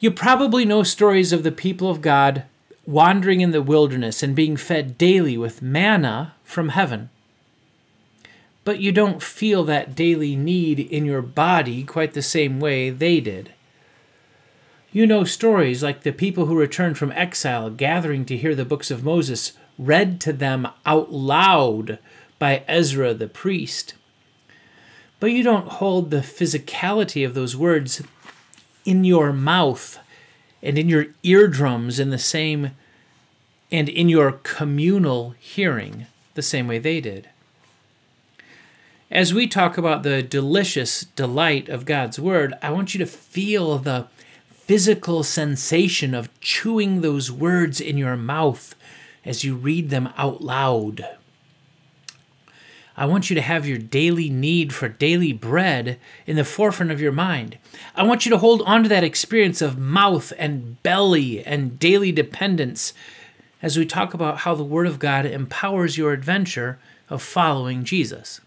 You 0.00 0.10
probably 0.10 0.64
know 0.64 0.82
stories 0.82 1.32
of 1.32 1.42
the 1.42 1.52
people 1.52 1.90
of 1.90 2.00
God 2.00 2.44
wandering 2.86 3.40
in 3.40 3.50
the 3.50 3.62
wilderness 3.62 4.22
and 4.22 4.34
being 4.34 4.56
fed 4.56 4.96
daily 4.96 5.36
with 5.36 5.62
manna 5.62 6.34
from 6.42 6.70
heaven. 6.70 7.10
But 8.64 8.80
you 8.80 8.92
don't 8.92 9.22
feel 9.22 9.64
that 9.64 9.94
daily 9.94 10.34
need 10.36 10.80
in 10.80 11.04
your 11.04 11.22
body 11.22 11.84
quite 11.84 12.14
the 12.14 12.22
same 12.22 12.60
way 12.60 12.90
they 12.90 13.20
did. 13.20 13.52
You 14.90 15.06
know 15.06 15.24
stories 15.24 15.82
like 15.82 16.02
the 16.02 16.12
people 16.12 16.46
who 16.46 16.58
returned 16.58 16.96
from 16.96 17.12
exile 17.12 17.68
gathering 17.68 18.24
to 18.26 18.36
hear 18.36 18.54
the 18.54 18.64
books 18.64 18.90
of 18.90 19.04
Moses 19.04 19.52
read 19.78 20.18
to 20.22 20.32
them 20.32 20.66
out 20.86 21.12
loud 21.12 21.98
by 22.38 22.62
Ezra 22.66 23.12
the 23.12 23.28
priest. 23.28 23.94
But 25.20 25.32
you 25.32 25.42
don't 25.42 25.68
hold 25.68 26.10
the 26.10 26.18
physicality 26.18 27.26
of 27.26 27.34
those 27.34 27.54
words 27.54 28.02
in 28.86 29.04
your 29.04 29.32
mouth 29.32 29.98
and 30.62 30.78
in 30.78 30.88
your 30.88 31.08
eardrums 31.22 32.00
in 32.00 32.08
the 32.08 32.18
same 32.18 32.70
and 33.70 33.88
in 33.90 34.08
your 34.08 34.32
communal 34.42 35.34
hearing 35.38 36.06
the 36.34 36.42
same 36.42 36.66
way 36.66 36.78
they 36.78 37.00
did. 37.00 37.28
As 39.10 39.34
we 39.34 39.46
talk 39.46 39.76
about 39.76 40.02
the 40.02 40.22
delicious 40.22 41.02
delight 41.16 41.68
of 41.68 41.84
God's 41.84 42.18
Word, 42.18 42.54
I 42.62 42.70
want 42.70 42.94
you 42.94 42.98
to 42.98 43.06
feel 43.06 43.78
the 43.78 44.06
physical 44.68 45.22
sensation 45.22 46.14
of 46.14 46.28
chewing 46.42 47.00
those 47.00 47.32
words 47.32 47.80
in 47.80 47.96
your 47.96 48.18
mouth 48.18 48.74
as 49.24 49.42
you 49.42 49.56
read 49.56 49.88
them 49.88 50.10
out 50.18 50.42
loud. 50.42 51.08
I 52.94 53.06
want 53.06 53.30
you 53.30 53.34
to 53.34 53.40
have 53.40 53.66
your 53.66 53.78
daily 53.78 54.28
need 54.28 54.74
for 54.74 54.86
daily 54.86 55.32
bread 55.32 55.98
in 56.26 56.36
the 56.36 56.44
forefront 56.44 56.92
of 56.92 57.00
your 57.00 57.12
mind. 57.12 57.56
I 57.96 58.02
want 58.02 58.26
you 58.26 58.30
to 58.30 58.36
hold 58.36 58.60
on 58.66 58.82
to 58.82 58.90
that 58.90 59.04
experience 59.04 59.62
of 59.62 59.78
mouth 59.78 60.34
and 60.36 60.82
belly 60.82 61.42
and 61.42 61.78
daily 61.78 62.12
dependence 62.12 62.92
as 63.62 63.78
we 63.78 63.86
talk 63.86 64.12
about 64.12 64.40
how 64.40 64.54
the 64.54 64.64
Word 64.64 64.86
of 64.86 64.98
God 64.98 65.24
empowers 65.24 65.96
your 65.96 66.12
adventure 66.12 66.78
of 67.08 67.22
following 67.22 67.84
Jesus 67.84 68.42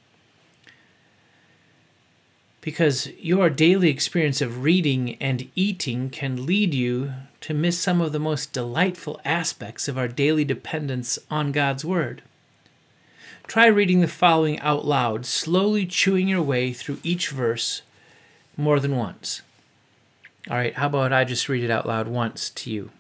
because 2.62 3.08
your 3.18 3.50
daily 3.50 3.90
experience 3.90 4.40
of 4.40 4.64
reading 4.64 5.16
and 5.16 5.50
eating 5.56 6.10
can 6.12 6.46
lead 6.46 6.74
you 6.74 7.12
to 7.42 7.56
miss 7.56 7.80
some 7.80 8.00
of 8.00 8.12
the 8.12 8.20
most 8.20 8.54
delightful 8.54 9.20
aspects 9.26 9.88
of 9.88 9.98
our 9.98 10.08
daily 10.08 10.46
dependence 10.46 11.18
on 11.30 11.52
God's 11.52 11.84
Word. 11.84 12.22
Try 13.48 13.66
reading 13.66 14.00
the 14.00 14.08
following 14.08 14.60
out 14.60 14.86
loud, 14.86 15.26
slowly 15.26 15.88
chewing 15.88 16.28
your 16.28 16.44
way 16.44 16.72
through 16.72 17.00
each 17.04 17.30
verse 17.30 17.82
more 18.56 18.80
than 18.80 18.96
once. 18.96 19.42
All 20.50 20.58
right, 20.58 20.76
how 20.76 20.88
about 20.88 21.12
I 21.12 21.24
just 21.24 21.50
read 21.50 21.64
it 21.64 21.72
out 21.72 21.88
loud 21.88 22.08
once 22.08 22.52
to 22.52 22.72
you? 22.72 22.92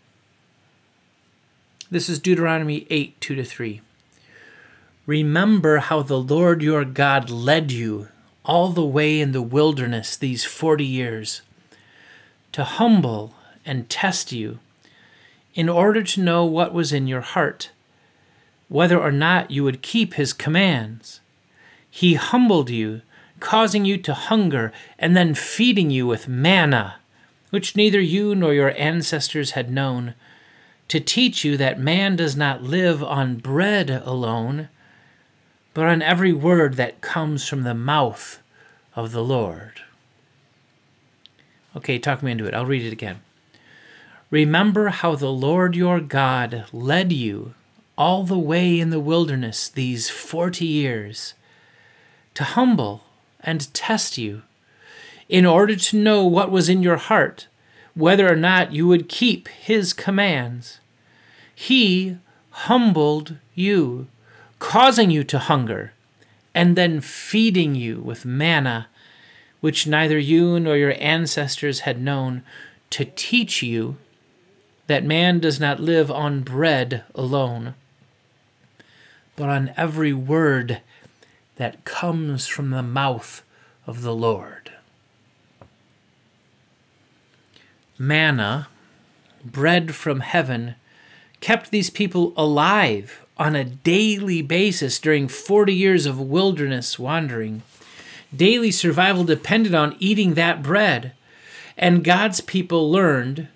This 1.91 2.09
is 2.09 2.19
Deuteronomy 2.19 2.87
8 2.89 3.21
2 3.21 3.35
to 3.35 3.43
3. 3.43 3.81
Remember 5.05 5.77
how 5.77 6.01
the 6.01 6.19
Lord 6.19 6.61
your 6.61 6.83
God 6.85 7.29
led 7.29 7.71
you 7.71 8.07
all 8.43 8.69
the 8.69 8.85
way 8.85 9.19
in 9.19 9.31
the 9.31 9.41
wilderness 9.41 10.17
these 10.17 10.43
40 10.43 10.83
years 10.83 11.41
to 12.51 12.63
humble 12.63 13.33
and 13.65 13.89
test 13.89 14.31
you 14.31 14.59
in 15.53 15.69
order 15.69 16.01
to 16.01 16.21
know 16.21 16.45
what 16.45 16.73
was 16.73 16.93
in 16.93 17.07
your 17.07 17.21
heart, 17.21 17.71
whether 18.69 18.99
or 18.99 19.11
not 19.11 19.51
you 19.51 19.63
would 19.63 19.81
keep 19.81 20.13
his 20.13 20.33
commands. 20.33 21.19
He 21.89 22.13
humbled 22.15 22.69
you, 22.69 23.01
causing 23.39 23.85
you 23.85 23.97
to 23.97 24.13
hunger, 24.13 24.71
and 24.97 25.15
then 25.15 25.35
feeding 25.35 25.91
you 25.91 26.07
with 26.07 26.27
manna, 26.27 26.95
which 27.49 27.75
neither 27.75 27.99
you 27.99 28.33
nor 28.33 28.53
your 28.53 28.73
ancestors 28.77 29.51
had 29.51 29.69
known, 29.69 30.13
to 30.87 30.99
teach 30.99 31.43
you 31.43 31.57
that 31.57 31.79
man 31.79 32.15
does 32.15 32.35
not 32.35 32.63
live 32.63 33.03
on 33.03 33.35
bread 33.35 33.89
alone 33.89 34.69
but 35.73 35.85
on 35.85 36.01
every 36.01 36.33
word 36.33 36.75
that 36.75 37.01
comes 37.01 37.47
from 37.47 37.63
the 37.63 37.73
mouth 37.73 38.39
of 38.95 39.11
the 39.11 39.23
Lord. 39.23 39.81
Okay, 41.75 41.97
talk 41.97 42.21
me 42.21 42.31
into 42.31 42.45
it. 42.45 42.53
I'll 42.53 42.65
read 42.65 42.85
it 42.85 42.91
again. 42.91 43.21
Remember 44.29 44.89
how 44.89 45.15
the 45.15 45.31
Lord 45.31 45.75
your 45.75 45.99
God 45.99 46.65
led 46.71 47.11
you 47.11 47.53
all 47.97 48.23
the 48.23 48.39
way 48.39 48.79
in 48.79 48.89
the 48.89 48.99
wilderness 48.99 49.69
these 49.69 50.09
forty 50.09 50.65
years 50.65 51.33
to 52.33 52.43
humble 52.43 53.03
and 53.41 53.73
test 53.73 54.17
you 54.17 54.41
in 55.29 55.45
order 55.45 55.75
to 55.75 55.97
know 55.97 56.25
what 56.25 56.51
was 56.51 56.67
in 56.67 56.83
your 56.83 56.97
heart, 56.97 57.47
whether 57.93 58.31
or 58.31 58.35
not 58.35 58.73
you 58.73 58.87
would 58.87 59.09
keep 59.09 59.47
his 59.47 59.93
commands. 59.93 60.79
He 61.53 62.17
humbled 62.51 63.37
you 63.53 64.07
causing 64.61 65.09
you 65.09 65.23
to 65.23 65.39
hunger, 65.39 65.91
and 66.53 66.77
then 66.77 67.01
feeding 67.01 67.73
you 67.73 67.99
with 67.99 68.23
manna, 68.23 68.87
which 69.59 69.87
neither 69.87 70.19
you 70.19 70.59
nor 70.59 70.77
your 70.77 70.93
ancestors 70.99 71.79
had 71.79 71.99
known, 71.99 72.43
to 72.91 73.03
teach 73.03 73.63
you 73.63 73.97
that 74.85 75.03
man 75.03 75.39
does 75.39 75.59
not 75.59 75.79
live 75.79 76.11
on 76.11 76.41
bread 76.41 77.03
alone, 77.15 77.73
but 79.35 79.49
on 79.49 79.73
every 79.75 80.13
word 80.13 80.79
that 81.55 81.83
comes 81.83 82.45
from 82.45 82.69
the 82.69 82.83
mouth 82.83 83.41
of 83.87 84.03
the 84.03 84.13
Lord. 84.13 84.71
Manna, 87.97 88.67
bread 89.43 89.95
from 89.95 90.19
heaven, 90.19 90.75
kept 91.39 91.71
these 91.71 91.89
people 91.89 92.31
alive 92.37 93.25
on 93.41 93.55
a 93.55 93.65
daily 93.65 94.43
basis 94.43 94.99
during 94.99 95.27
40 95.27 95.73
years 95.73 96.05
of 96.05 96.19
wilderness 96.19 96.99
wandering. 96.99 97.63
Daily 98.35 98.69
survival 98.69 99.23
depended 99.23 99.73
on 99.73 99.95
eating 99.97 100.35
that 100.35 100.61
bread. 100.61 101.13
And 101.75 102.03
God's 102.03 102.39
people 102.39 102.91
learned 102.91 103.47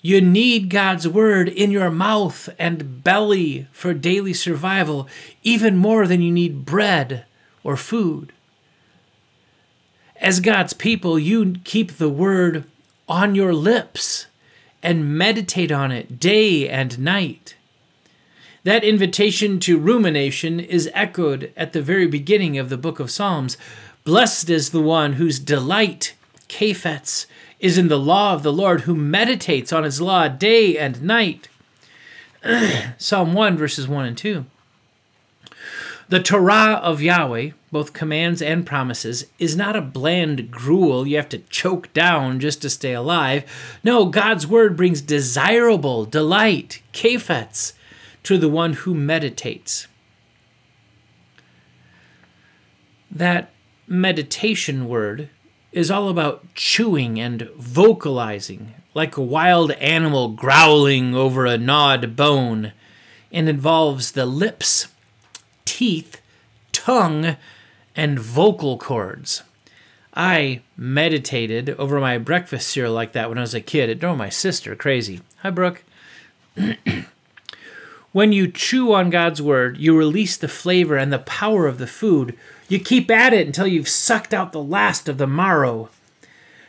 you 0.00 0.20
need 0.20 0.70
God's 0.70 1.06
word 1.06 1.48
in 1.48 1.70
your 1.70 1.88
mouth 1.88 2.48
and 2.58 3.04
belly 3.04 3.68
for 3.70 3.94
daily 3.94 4.34
survival, 4.34 5.06
even 5.44 5.76
more 5.76 6.08
than 6.08 6.20
you 6.20 6.32
need 6.32 6.64
bread 6.64 7.24
or 7.62 7.76
food. 7.76 8.32
As 10.16 10.40
God's 10.40 10.72
people, 10.72 11.16
you 11.16 11.54
keep 11.62 11.92
the 11.92 12.08
word 12.08 12.64
on 13.08 13.36
your 13.36 13.54
lips 13.54 14.26
and 14.82 15.16
meditate 15.16 15.70
on 15.70 15.92
it 15.92 16.18
day 16.18 16.68
and 16.68 16.98
night. 16.98 17.54
That 18.64 18.84
invitation 18.84 19.58
to 19.60 19.76
rumination 19.76 20.60
is 20.60 20.88
echoed 20.94 21.52
at 21.56 21.72
the 21.72 21.82
very 21.82 22.06
beginning 22.06 22.58
of 22.58 22.68
the 22.68 22.76
book 22.76 23.00
of 23.00 23.10
Psalms. 23.10 23.56
Blessed 24.04 24.48
is 24.50 24.70
the 24.70 24.80
one 24.80 25.14
whose 25.14 25.40
delight, 25.40 26.14
kaphets, 26.48 27.26
is 27.58 27.76
in 27.76 27.88
the 27.88 27.98
law 27.98 28.34
of 28.34 28.44
the 28.44 28.52
Lord, 28.52 28.82
who 28.82 28.94
meditates 28.94 29.72
on 29.72 29.82
his 29.82 30.00
law 30.00 30.28
day 30.28 30.78
and 30.78 31.02
night. 31.02 31.48
Psalm 32.98 33.32
1, 33.32 33.56
verses 33.56 33.88
1 33.88 34.06
and 34.06 34.16
2. 34.16 34.44
The 36.08 36.22
Torah 36.22 36.78
of 36.82 37.02
Yahweh, 37.02 37.50
both 37.72 37.92
commands 37.92 38.40
and 38.40 38.64
promises, 38.64 39.26
is 39.40 39.56
not 39.56 39.74
a 39.74 39.80
bland 39.80 40.52
gruel 40.52 41.04
you 41.04 41.16
have 41.16 41.28
to 41.30 41.38
choke 41.38 41.92
down 41.92 42.38
just 42.38 42.62
to 42.62 42.70
stay 42.70 42.92
alive. 42.92 43.44
No, 43.82 44.06
God's 44.06 44.46
word 44.46 44.76
brings 44.76 45.00
desirable 45.00 46.04
delight, 46.04 46.80
kaphets, 46.92 47.72
to 48.24 48.38
the 48.38 48.48
one 48.48 48.74
who 48.74 48.94
meditates. 48.94 49.86
That 53.10 53.50
meditation 53.86 54.88
word 54.88 55.28
is 55.72 55.90
all 55.90 56.08
about 56.08 56.54
chewing 56.54 57.18
and 57.18 57.48
vocalizing, 57.56 58.74
like 58.94 59.16
a 59.16 59.22
wild 59.22 59.72
animal 59.72 60.28
growling 60.28 61.14
over 61.14 61.46
a 61.46 61.58
gnawed 61.58 62.14
bone, 62.14 62.72
and 63.30 63.48
involves 63.48 64.12
the 64.12 64.26
lips, 64.26 64.88
teeth, 65.64 66.20
tongue, 66.72 67.36
and 67.96 68.18
vocal 68.18 68.78
cords. 68.78 69.42
I 70.14 70.60
meditated 70.76 71.70
over 71.70 71.98
my 71.98 72.18
breakfast 72.18 72.68
cereal 72.68 72.92
like 72.92 73.12
that 73.12 73.30
when 73.30 73.38
I 73.38 73.42
was 73.42 73.54
a 73.54 73.60
kid. 73.62 73.88
It 73.88 73.98
drove 73.98 74.18
my 74.18 74.28
sister 74.28 74.76
crazy. 74.76 75.20
Hi, 75.38 75.50
Brooke. 75.50 75.84
When 78.12 78.30
you 78.30 78.46
chew 78.46 78.92
on 78.92 79.08
God's 79.08 79.40
word, 79.40 79.78
you 79.78 79.96
release 79.96 80.36
the 80.36 80.48
flavor 80.48 80.96
and 80.96 81.10
the 81.10 81.18
power 81.18 81.66
of 81.66 81.78
the 81.78 81.86
food. 81.86 82.36
You 82.68 82.78
keep 82.78 83.10
at 83.10 83.32
it 83.32 83.46
until 83.46 83.66
you've 83.66 83.88
sucked 83.88 84.34
out 84.34 84.52
the 84.52 84.62
last 84.62 85.08
of 85.08 85.16
the 85.16 85.26
marrow. 85.26 85.88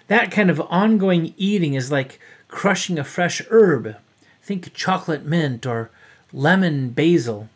That 0.07 0.31
kind 0.31 0.49
of 0.49 0.61
ongoing 0.61 1.33
eating 1.35 1.73
is 1.73 1.91
like 1.91 2.19
crushing 2.47 2.97
a 2.97 3.03
fresh 3.03 3.41
herb. 3.49 3.97
Think 4.41 4.73
chocolate 4.73 5.25
mint 5.25 5.65
or 5.65 5.91
lemon 6.31 6.91
basil. 6.91 7.49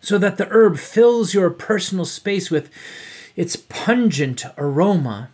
So 0.00 0.16
that 0.18 0.36
the 0.36 0.48
herb 0.48 0.78
fills 0.78 1.34
your 1.34 1.50
personal 1.50 2.04
space 2.04 2.52
with 2.52 2.70
its 3.34 3.56
pungent 3.56 4.44
aroma. 4.56 5.30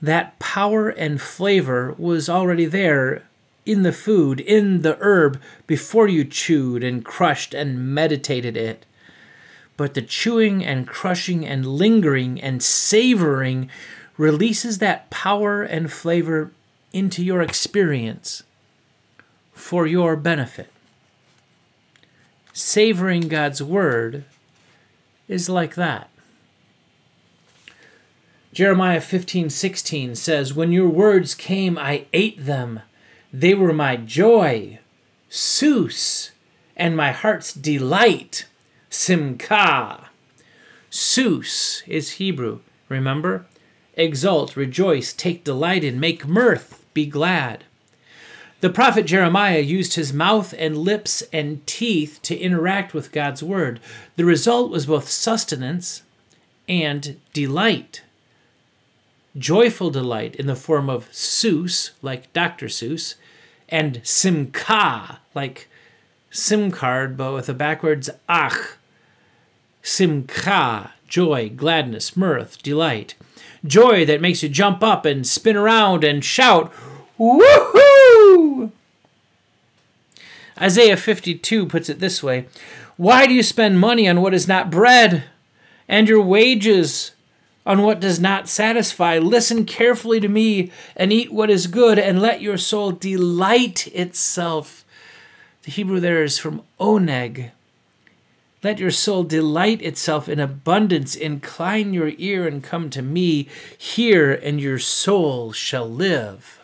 That 0.00 0.38
power 0.38 0.88
and 0.88 1.20
flavor 1.20 1.94
was 1.98 2.28
already 2.30 2.64
there 2.64 3.24
in 3.66 3.82
the 3.82 3.92
food, 3.92 4.40
in 4.40 4.82
the 4.82 4.96
herb, 5.00 5.40
before 5.66 6.08
you 6.08 6.24
chewed 6.24 6.84
and 6.84 7.04
crushed 7.04 7.54
and 7.54 7.94
meditated 7.94 8.56
it. 8.56 8.84
But 9.76 9.94
the 9.94 10.02
chewing 10.02 10.64
and 10.64 10.86
crushing 10.86 11.46
and 11.46 11.66
lingering 11.66 12.40
and 12.40 12.62
savoring 12.62 13.70
releases 14.16 14.78
that 14.78 15.10
power 15.10 15.62
and 15.62 15.90
flavor 15.90 16.52
into 16.92 17.24
your 17.24 17.42
experience 17.42 18.44
for 19.52 19.86
your 19.86 20.14
benefit. 20.14 20.70
Savoring 22.52 23.28
God's 23.28 23.62
Word 23.62 24.24
is 25.26 25.48
like 25.48 25.74
that. 25.74 26.08
Jeremiah 28.52 29.00
15 29.00 29.50
16 29.50 30.14
says, 30.14 30.54
When 30.54 30.70
your 30.70 30.88
words 30.88 31.34
came, 31.34 31.76
I 31.76 32.06
ate 32.12 32.44
them 32.44 32.80
they 33.36 33.52
were 33.52 33.72
my 33.72 33.96
joy, 33.96 34.78
Sus, 35.28 36.30
and 36.76 36.96
my 36.96 37.10
heart's 37.10 37.52
delight, 37.52 38.46
Simcha. 38.88 40.08
Sus 40.88 41.82
is 41.88 42.12
Hebrew. 42.12 42.60
Remember? 42.88 43.46
Exult, 43.94 44.54
rejoice, 44.54 45.12
take 45.12 45.42
delight 45.42 45.82
in, 45.82 45.98
make 45.98 46.28
mirth, 46.28 46.84
be 46.94 47.06
glad. 47.06 47.64
The 48.60 48.70
prophet 48.70 49.04
Jeremiah 49.04 49.58
used 49.58 49.94
his 49.94 50.12
mouth 50.12 50.54
and 50.56 50.78
lips 50.78 51.24
and 51.32 51.66
teeth 51.66 52.20
to 52.22 52.38
interact 52.38 52.94
with 52.94 53.10
God's 53.10 53.42
word. 53.42 53.80
The 54.14 54.24
result 54.24 54.70
was 54.70 54.86
both 54.86 55.08
sustenance 55.08 56.04
and 56.68 57.20
delight. 57.32 58.02
Joyful 59.36 59.90
delight 59.90 60.36
in 60.36 60.46
the 60.46 60.54
form 60.54 60.88
of 60.88 61.08
Sus, 61.12 61.90
like 62.00 62.32
Dr. 62.32 62.66
Seuss, 62.66 63.16
and 63.74 64.00
Simcha, 64.04 65.18
like 65.34 65.68
SIM 66.30 66.70
card, 66.70 67.16
but 67.16 67.32
with 67.32 67.48
a 67.48 67.52
backwards 67.52 68.08
ach. 68.28 68.76
Simcha, 69.82 70.92
joy, 71.08 71.50
gladness, 71.50 72.16
mirth, 72.16 72.62
delight. 72.62 73.16
Joy 73.66 74.06
that 74.06 74.20
makes 74.20 74.44
you 74.44 74.48
jump 74.48 74.84
up 74.84 75.04
and 75.04 75.26
spin 75.26 75.56
around 75.56 76.04
and 76.04 76.24
shout, 76.24 76.72
Woohoo! 77.18 78.70
Isaiah 80.60 80.96
52 80.96 81.66
puts 81.66 81.88
it 81.88 81.98
this 81.98 82.22
way 82.22 82.46
Why 82.96 83.26
do 83.26 83.34
you 83.34 83.42
spend 83.42 83.80
money 83.80 84.08
on 84.08 84.20
what 84.20 84.34
is 84.34 84.46
not 84.46 84.70
bread, 84.70 85.24
and 85.88 86.08
your 86.08 86.22
wages 86.22 87.10
on 87.66 87.82
what 87.82 88.00
does 88.00 88.20
not 88.20 88.48
satisfy? 88.48 89.18
Listen 89.18 89.64
carefully 89.64 90.20
to 90.20 90.28
me 90.28 90.70
and 90.96 91.12
eat 91.12 91.32
what 91.32 91.50
is 91.50 91.66
good, 91.66 91.98
and 91.98 92.20
let 92.20 92.42
your 92.42 92.58
soul 92.58 92.92
delight 92.92 93.86
itself. 93.88 94.84
The 95.62 95.70
Hebrew 95.70 96.00
there 96.00 96.22
is 96.22 96.38
from 96.38 96.62
oneg. 96.78 97.50
Let 98.62 98.78
your 98.78 98.90
soul 98.90 99.24
delight 99.24 99.82
itself 99.82 100.28
in 100.28 100.40
abundance. 100.40 101.14
Incline 101.14 101.92
your 101.92 102.12
ear 102.16 102.46
and 102.46 102.62
come 102.62 102.88
to 102.90 103.02
me. 103.02 103.48
Hear, 103.76 104.32
and 104.32 104.60
your 104.60 104.78
soul 104.78 105.52
shall 105.52 105.88
live. 105.88 106.60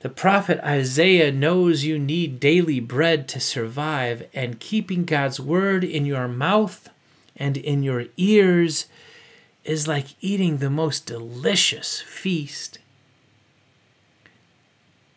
The 0.00 0.08
prophet 0.08 0.58
Isaiah 0.64 1.30
knows 1.30 1.84
you 1.84 1.96
need 1.96 2.40
daily 2.40 2.80
bread 2.80 3.28
to 3.28 3.40
survive, 3.40 4.28
and 4.34 4.58
keeping 4.58 5.04
God's 5.04 5.38
word 5.38 5.84
in 5.84 6.06
your 6.06 6.26
mouth 6.26 6.88
and 7.36 7.56
in 7.56 7.82
your 7.82 8.06
ears 8.16 8.86
is 9.64 9.86
like 9.86 10.14
eating 10.20 10.58
the 10.58 10.70
most 10.70 11.06
delicious 11.06 12.00
feast. 12.00 12.78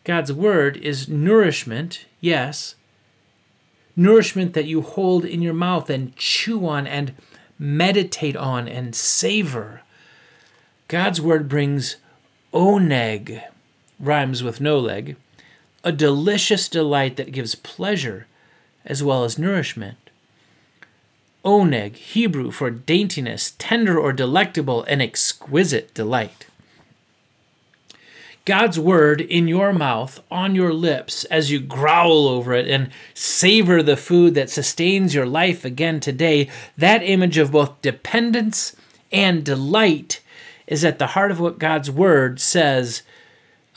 God's 0.04 0.32
word 0.32 0.76
is 0.76 1.08
nourishment, 1.08 2.06
yes, 2.20 2.76
nourishment 3.96 4.54
that 4.54 4.66
you 4.66 4.82
hold 4.82 5.24
in 5.24 5.42
your 5.42 5.54
mouth 5.54 5.90
and 5.90 6.14
chew 6.16 6.66
on 6.66 6.86
and 6.86 7.14
meditate 7.58 8.36
on 8.36 8.68
and 8.68 8.94
savor. 8.94 9.82
God's 10.88 11.20
word 11.20 11.48
brings 11.48 11.96
oneg 12.52 13.42
rhymes 13.98 14.42
with 14.42 14.60
no 14.60 14.78
leg, 14.78 15.16
a 15.82 15.90
delicious 15.90 16.68
delight 16.68 17.16
that 17.16 17.32
gives 17.32 17.54
pleasure 17.54 18.26
as 18.84 19.02
well 19.02 19.24
as 19.24 19.38
nourishment. 19.38 20.05
Oneg, 21.46 21.94
Hebrew 21.94 22.50
for 22.50 22.70
daintiness, 22.70 23.54
tender 23.56 23.98
or 23.98 24.12
delectable, 24.12 24.82
and 24.82 25.00
exquisite 25.00 25.94
delight. 25.94 26.46
God's 28.44 28.78
word 28.78 29.20
in 29.20 29.48
your 29.48 29.72
mouth, 29.72 30.22
on 30.30 30.54
your 30.54 30.72
lips, 30.72 31.24
as 31.24 31.50
you 31.50 31.60
growl 31.60 32.28
over 32.28 32.52
it 32.52 32.68
and 32.68 32.90
savor 33.14 33.82
the 33.82 33.96
food 33.96 34.34
that 34.34 34.50
sustains 34.50 35.14
your 35.14 35.26
life 35.26 35.64
again 35.64 36.00
today, 36.00 36.50
that 36.76 37.02
image 37.02 37.38
of 37.38 37.52
both 37.52 37.80
dependence 37.80 38.76
and 39.10 39.44
delight 39.44 40.20
is 40.66 40.84
at 40.84 40.98
the 40.98 41.08
heart 41.08 41.30
of 41.30 41.40
what 41.40 41.58
God's 41.58 41.90
word 41.90 42.40
says 42.40 43.02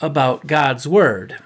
about 0.00 0.46
God's 0.46 0.86
Word. 0.86 1.42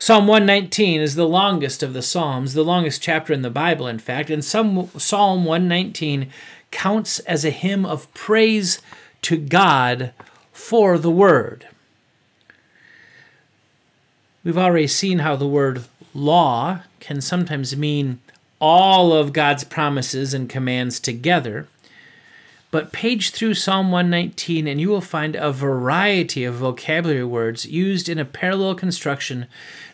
Psalm 0.00 0.28
119 0.28 1.00
is 1.00 1.16
the 1.16 1.26
longest 1.26 1.82
of 1.82 1.92
the 1.92 2.02
Psalms, 2.02 2.54
the 2.54 2.62
longest 2.62 3.02
chapter 3.02 3.32
in 3.32 3.42
the 3.42 3.50
Bible, 3.50 3.88
in 3.88 3.98
fact, 3.98 4.30
and 4.30 4.44
some, 4.44 4.88
Psalm 4.96 5.44
119 5.44 6.30
counts 6.70 7.18
as 7.20 7.44
a 7.44 7.50
hymn 7.50 7.84
of 7.84 8.12
praise 8.14 8.80
to 9.22 9.36
God 9.36 10.12
for 10.52 10.98
the 10.98 11.10
Word. 11.10 11.66
We've 14.44 14.56
already 14.56 14.86
seen 14.86 15.18
how 15.18 15.34
the 15.34 15.48
word 15.48 15.84
law 16.14 16.82
can 17.00 17.20
sometimes 17.20 17.76
mean 17.76 18.20
all 18.60 19.12
of 19.12 19.32
God's 19.32 19.64
promises 19.64 20.32
and 20.32 20.48
commands 20.48 21.00
together. 21.00 21.66
But 22.70 22.92
page 22.92 23.30
through 23.30 23.54
Psalm 23.54 23.90
119, 23.90 24.66
and 24.66 24.80
you 24.80 24.90
will 24.90 25.00
find 25.00 25.34
a 25.34 25.52
variety 25.52 26.44
of 26.44 26.54
vocabulary 26.54 27.24
words 27.24 27.66
used 27.66 28.08
in 28.08 28.18
a 28.18 28.24
parallel 28.24 28.74
construction 28.74 29.46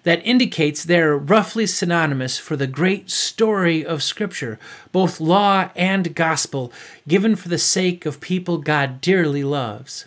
that 0.05 0.25
indicates 0.25 0.85
they're 0.85 1.17
roughly 1.17 1.67
synonymous 1.67 2.39
for 2.39 2.57
the 2.57 2.67
great 2.67 3.11
story 3.11 3.85
of 3.85 4.03
Scripture, 4.03 4.59
both 4.93 5.21
law 5.21 5.71
and 5.75 6.15
gospel, 6.15 6.73
given 7.09 7.35
for 7.35 7.49
the 7.49 7.59
sake 7.59 8.07
of 8.07 8.21
people 8.21 8.59
God 8.59 9.01
dearly 9.01 9.43
loves. 9.43 10.05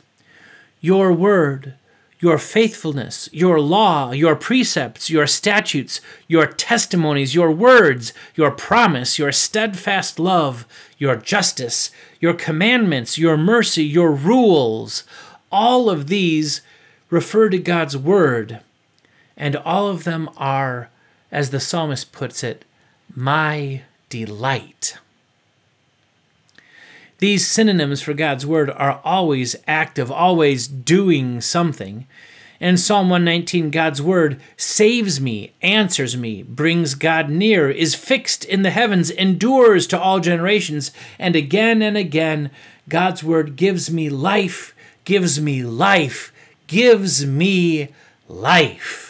Your 0.79 1.11
word, 1.11 1.73
your 2.19 2.37
faithfulness, 2.37 3.29
your 3.31 3.59
law, 3.59 4.11
your 4.11 4.35
precepts, 4.35 5.09
your 5.09 5.27
statutes, 5.27 6.01
your 6.27 6.47
testimonies, 6.47 7.35
your 7.35 7.51
words, 7.51 8.13
your 8.35 8.51
promise, 8.51 9.19
your 9.19 9.31
steadfast 9.31 10.19
love, 10.19 10.65
your 10.97 11.15
justice, 11.15 11.91
your 12.19 12.33
commandments, 12.33 13.17
your 13.17 13.37
mercy, 13.37 13.83
your 13.83 14.11
rules, 14.11 15.03
all 15.51 15.89
of 15.89 16.07
these 16.07 16.61
refer 17.09 17.49
to 17.49 17.59
God's 17.59 17.95
word. 17.95 18.61
And 19.37 19.55
all 19.55 19.87
of 19.87 20.03
them 20.03 20.29
are, 20.35 20.89
as 21.31 21.51
the 21.51 21.59
psalmist 21.59 22.11
puts 22.11 22.43
it, 22.43 22.65
my 23.15 23.83
delight. 24.09 24.97
These 27.19 27.47
synonyms 27.47 28.01
for 28.01 28.13
God's 28.13 28.45
word 28.45 28.69
are 28.69 29.01
always 29.03 29.55
active, 29.67 30.11
always 30.11 30.67
doing 30.67 31.41
something. 31.41 32.07
In 32.59 32.77
Psalm 32.77 33.09
119, 33.09 33.69
God's 33.69 34.01
word 34.01 34.39
saves 34.55 35.21
me, 35.21 35.53
answers 35.61 36.17
me, 36.17 36.43
brings 36.43 36.95
God 36.95 37.29
near, 37.29 37.69
is 37.69 37.95
fixed 37.95 38.45
in 38.45 38.63
the 38.63 38.71
heavens, 38.71 39.11
endures 39.11 39.85
to 39.87 39.99
all 39.99 40.19
generations. 40.19 40.91
And 41.19 41.35
again 41.35 41.81
and 41.81 41.95
again, 41.95 42.49
God's 42.89 43.23
word 43.23 43.55
gives 43.55 43.91
me 43.91 44.09
life, 44.09 44.75
gives 45.03 45.39
me 45.39 45.63
life, 45.63 46.33
gives 46.65 47.25
me 47.25 47.89
life. 48.27 49.06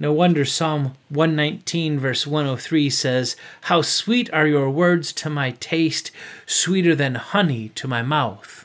No 0.00 0.12
wonder 0.12 0.44
Psalm 0.44 0.94
119, 1.08 1.98
verse 1.98 2.26
103 2.26 2.88
says, 2.88 3.36
How 3.62 3.82
sweet 3.82 4.32
are 4.32 4.46
your 4.46 4.70
words 4.70 5.12
to 5.14 5.30
my 5.30 5.50
taste, 5.52 6.12
sweeter 6.46 6.94
than 6.94 7.16
honey 7.16 7.70
to 7.70 7.88
my 7.88 8.02
mouth. 8.02 8.64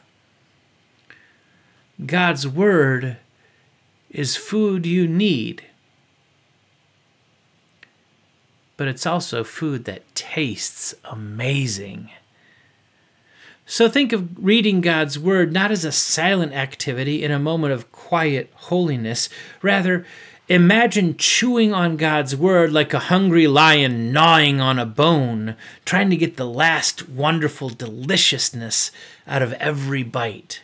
God's 2.06 2.48
word 2.48 3.18
is 4.12 4.36
food 4.36 4.86
you 4.86 5.08
need, 5.08 5.64
but 8.78 8.88
it's 8.88 9.08
also 9.08 9.44
food 9.44 9.86
that 9.86 10.14
tastes 10.14 10.94
amazing. 11.04 12.12
So 13.66 13.90
think 13.90 14.12
of 14.14 14.44
reading 14.44 14.82
God's 14.82 15.18
Word 15.18 15.54
not 15.54 15.72
as 15.72 15.86
a 15.86 15.92
silent 15.92 16.52
activity 16.52 17.24
in 17.24 17.32
a 17.32 17.40
moment 17.40 17.74
of 17.74 17.92
quiet 17.94 18.52
holiness. 18.54 19.30
Rather, 19.62 20.06
Imagine 20.50 21.16
chewing 21.16 21.74
on 21.74 21.96
God's 21.96 22.36
word 22.36 22.74
like 22.74 22.94
a 22.94 23.00
hungry 23.00 23.48
lion 23.48 24.12
gnawing 24.12 24.60
on 24.60 24.78
a 24.78 24.86
bone, 24.86 25.56
trying 25.86 26.10
to 26.10 26.18
get 26.18 26.36
the 26.36 26.46
last 26.46 27.08
wonderful 27.08 27.70
deliciousness 27.70 28.92
out 29.26 29.42
of 29.42 29.54
every 29.54 30.04
bite, 30.04 30.62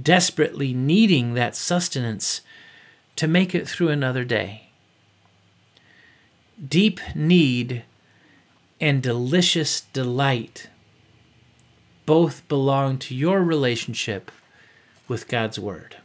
desperately 0.00 0.72
needing 0.72 1.34
that 1.34 1.54
sustenance 1.54 2.40
to 3.16 3.28
make 3.28 3.54
it 3.54 3.68
through 3.68 3.88
another 3.88 4.24
day. 4.24 4.70
Deep 6.66 7.00
need 7.14 7.84
and 8.80 9.02
delicious 9.02 9.82
delight 9.92 10.68
both 12.06 12.46
belong 12.48 12.96
to 12.96 13.14
your 13.14 13.42
relationship 13.42 14.30
with 15.06 15.28
God's 15.28 15.58
Word. 15.58 15.96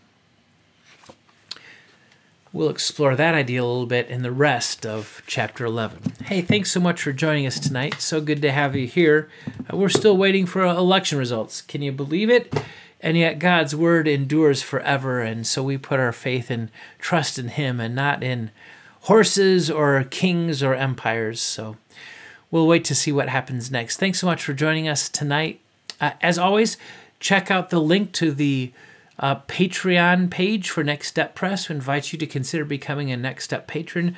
We'll 2.54 2.70
explore 2.70 3.16
that 3.16 3.34
idea 3.34 3.64
a 3.64 3.64
little 3.64 3.86
bit 3.86 4.10
in 4.10 4.24
the 4.24 4.32
rest 4.32 4.86
of 4.86 5.24
chapter 5.26 5.64
11. 5.64 6.16
Hey, 6.26 6.42
thanks 6.42 6.70
so 6.70 6.82
much 6.82 7.02
for 7.02 7.14
joining 7.14 7.48
us 7.48 7.58
tonight. 7.58 8.02
So 8.02 8.20
good 8.20 8.42
to 8.42 8.52
have 8.52 8.76
you 8.76 8.88
here. 8.88 9.30
Uh, 9.72 9.78
we're 9.78 9.88
still 9.88 10.18
waiting 10.18 10.46
for 10.46 10.62
election 10.66 11.18
results. 11.18 11.62
Can 11.62 11.82
you 11.82 11.94
believe 11.94 12.30
it? 12.30 12.54
And 13.00 13.16
yet 13.16 13.40
God's 13.40 13.74
word 13.74 14.06
endures 14.06 14.62
forever, 14.62 15.22
and 15.22 15.48
so 15.48 15.64
we 15.64 15.78
put 15.78 16.02
our 16.02 16.12
faith 16.12 16.52
and 16.52 16.70
trust 17.00 17.40
in 17.40 17.48
Him 17.48 17.80
and 17.80 17.96
not 17.96 18.22
in 18.22 18.52
horses 19.04 19.72
or 19.72 20.04
kings 20.04 20.62
or 20.62 20.76
empires. 20.76 21.40
So 21.40 21.78
we'll 22.52 22.68
wait 22.68 22.84
to 22.86 22.96
see 22.96 23.14
what 23.14 23.30
happens 23.30 23.72
next. 23.72 23.96
Thanks 23.96 24.20
so 24.20 24.28
much 24.28 24.44
for 24.44 24.54
joining 24.54 24.90
us 24.90 25.08
tonight. 25.08 25.62
Uh, 26.02 26.12
as 26.20 26.38
always, 26.38 26.76
check 27.22 27.50
out 27.50 27.70
the 27.70 27.80
link 27.80 28.12
to 28.14 28.34
the 28.34 28.74
uh, 29.22 29.40
Patreon 29.42 30.30
page 30.30 30.70
for 30.70 30.84
Next 30.84 31.08
Step 31.08 31.36
Press. 31.36 31.70
We 31.70 31.76
invite 31.76 32.12
you 32.12 32.20
to 32.20 32.28
consider 32.28 32.66
becoming 32.66 33.12
a 33.12 33.18
Next 33.18 33.46
Step 33.46 33.68
patron. 33.68 34.18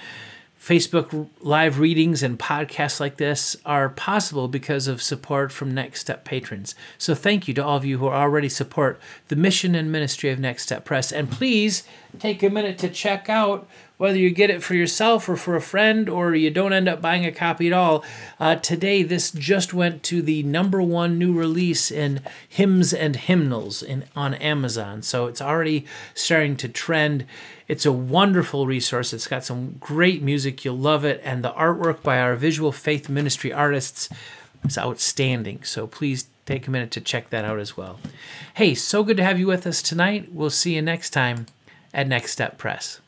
Facebook 0.60 1.30
live 1.42 1.78
readings 1.78 2.24
and 2.24 2.40
podcasts 2.40 3.02
like 3.02 3.18
this 3.18 3.58
are 3.66 3.90
possible 3.90 4.48
because 4.48 4.88
of 4.88 5.02
support 5.02 5.52
from 5.52 5.74
Next 5.74 6.00
Step 6.00 6.24
patrons. 6.24 6.74
So 6.98 7.14
thank 7.14 7.50
you 7.50 7.54
to 7.56 7.66
all 7.66 7.76
of 7.76 7.84
you 7.84 7.98
who 7.98 8.08
already 8.08 8.48
support 8.48 8.98
the 9.28 9.36
mission 9.36 9.76
and 9.76 9.92
ministry 9.92 10.30
of 10.30 10.40
Next 10.40 10.64
Step 10.64 10.86
Press. 10.86 11.12
And 11.12 11.30
please 11.30 11.84
take 12.18 12.42
a 12.42 12.50
minute 12.50 12.78
to 12.78 12.88
check 12.88 13.28
out 13.28 13.68
whether 14.04 14.18
you 14.18 14.30
get 14.30 14.50
it 14.50 14.62
for 14.62 14.74
yourself 14.74 15.30
or 15.30 15.38
for 15.38 15.56
a 15.56 15.62
friend 15.62 16.10
or 16.10 16.36
you 16.36 16.50
don't 16.50 16.74
end 16.74 16.90
up 16.90 17.02
buying 17.02 17.26
a 17.26 17.32
copy 17.32 17.68
at 17.68 17.72
all. 17.72 18.04
Uh, 18.38 18.54
today, 18.54 19.02
this 19.02 19.32
just 19.32 19.74
went 19.74 20.04
to 20.04 20.22
the 20.22 20.44
number 20.44 20.82
one 20.82 21.18
new 21.18 21.32
release 21.32 21.90
in 21.90 22.20
hymns 22.50 22.94
and 22.94 23.16
hymnals 23.16 23.82
in, 23.82 24.04
on 24.14 24.34
Amazon. 24.34 25.02
So 25.02 25.28
it's 25.28 25.42
already 25.42 25.86
starting 26.14 26.58
to 26.58 26.68
trend. 26.68 27.26
It's 27.70 27.86
a 27.86 27.94
wonderful 27.94 28.68
resource. 28.68 29.14
It's 29.14 29.26
got 29.26 29.46
some 29.46 29.78
great 29.80 30.22
music. 30.22 30.66
You'll 30.66 30.78
love 30.78 31.06
it. 31.06 31.22
And 31.24 31.42
the 31.42 31.52
artwork 31.52 32.04
by 32.04 32.20
our 32.20 32.36
visual 32.36 32.74
faith 32.74 33.08
ministry 33.08 33.54
artists 33.54 34.10
is 34.66 34.78
outstanding. 34.78 35.64
So 35.64 35.88
please 35.88 36.28
take 36.46 36.68
a 36.68 36.72
minute 36.72 36.92
to 36.92 37.00
check 37.00 37.30
that 37.30 37.46
out 37.46 37.58
as 37.58 37.78
well. 37.78 38.02
Hey, 38.56 38.76
so 38.76 39.02
good 39.06 39.16
to 39.16 39.24
have 39.24 39.40
you 39.40 39.48
with 39.48 39.66
us 39.66 39.82
tonight. 39.82 40.34
We'll 40.34 40.50
see 40.50 40.76
you 40.76 40.82
next 40.82 41.12
time 41.12 41.46
at 41.94 42.06
Next 42.06 42.34
Step 42.34 42.58
Press. 42.58 43.00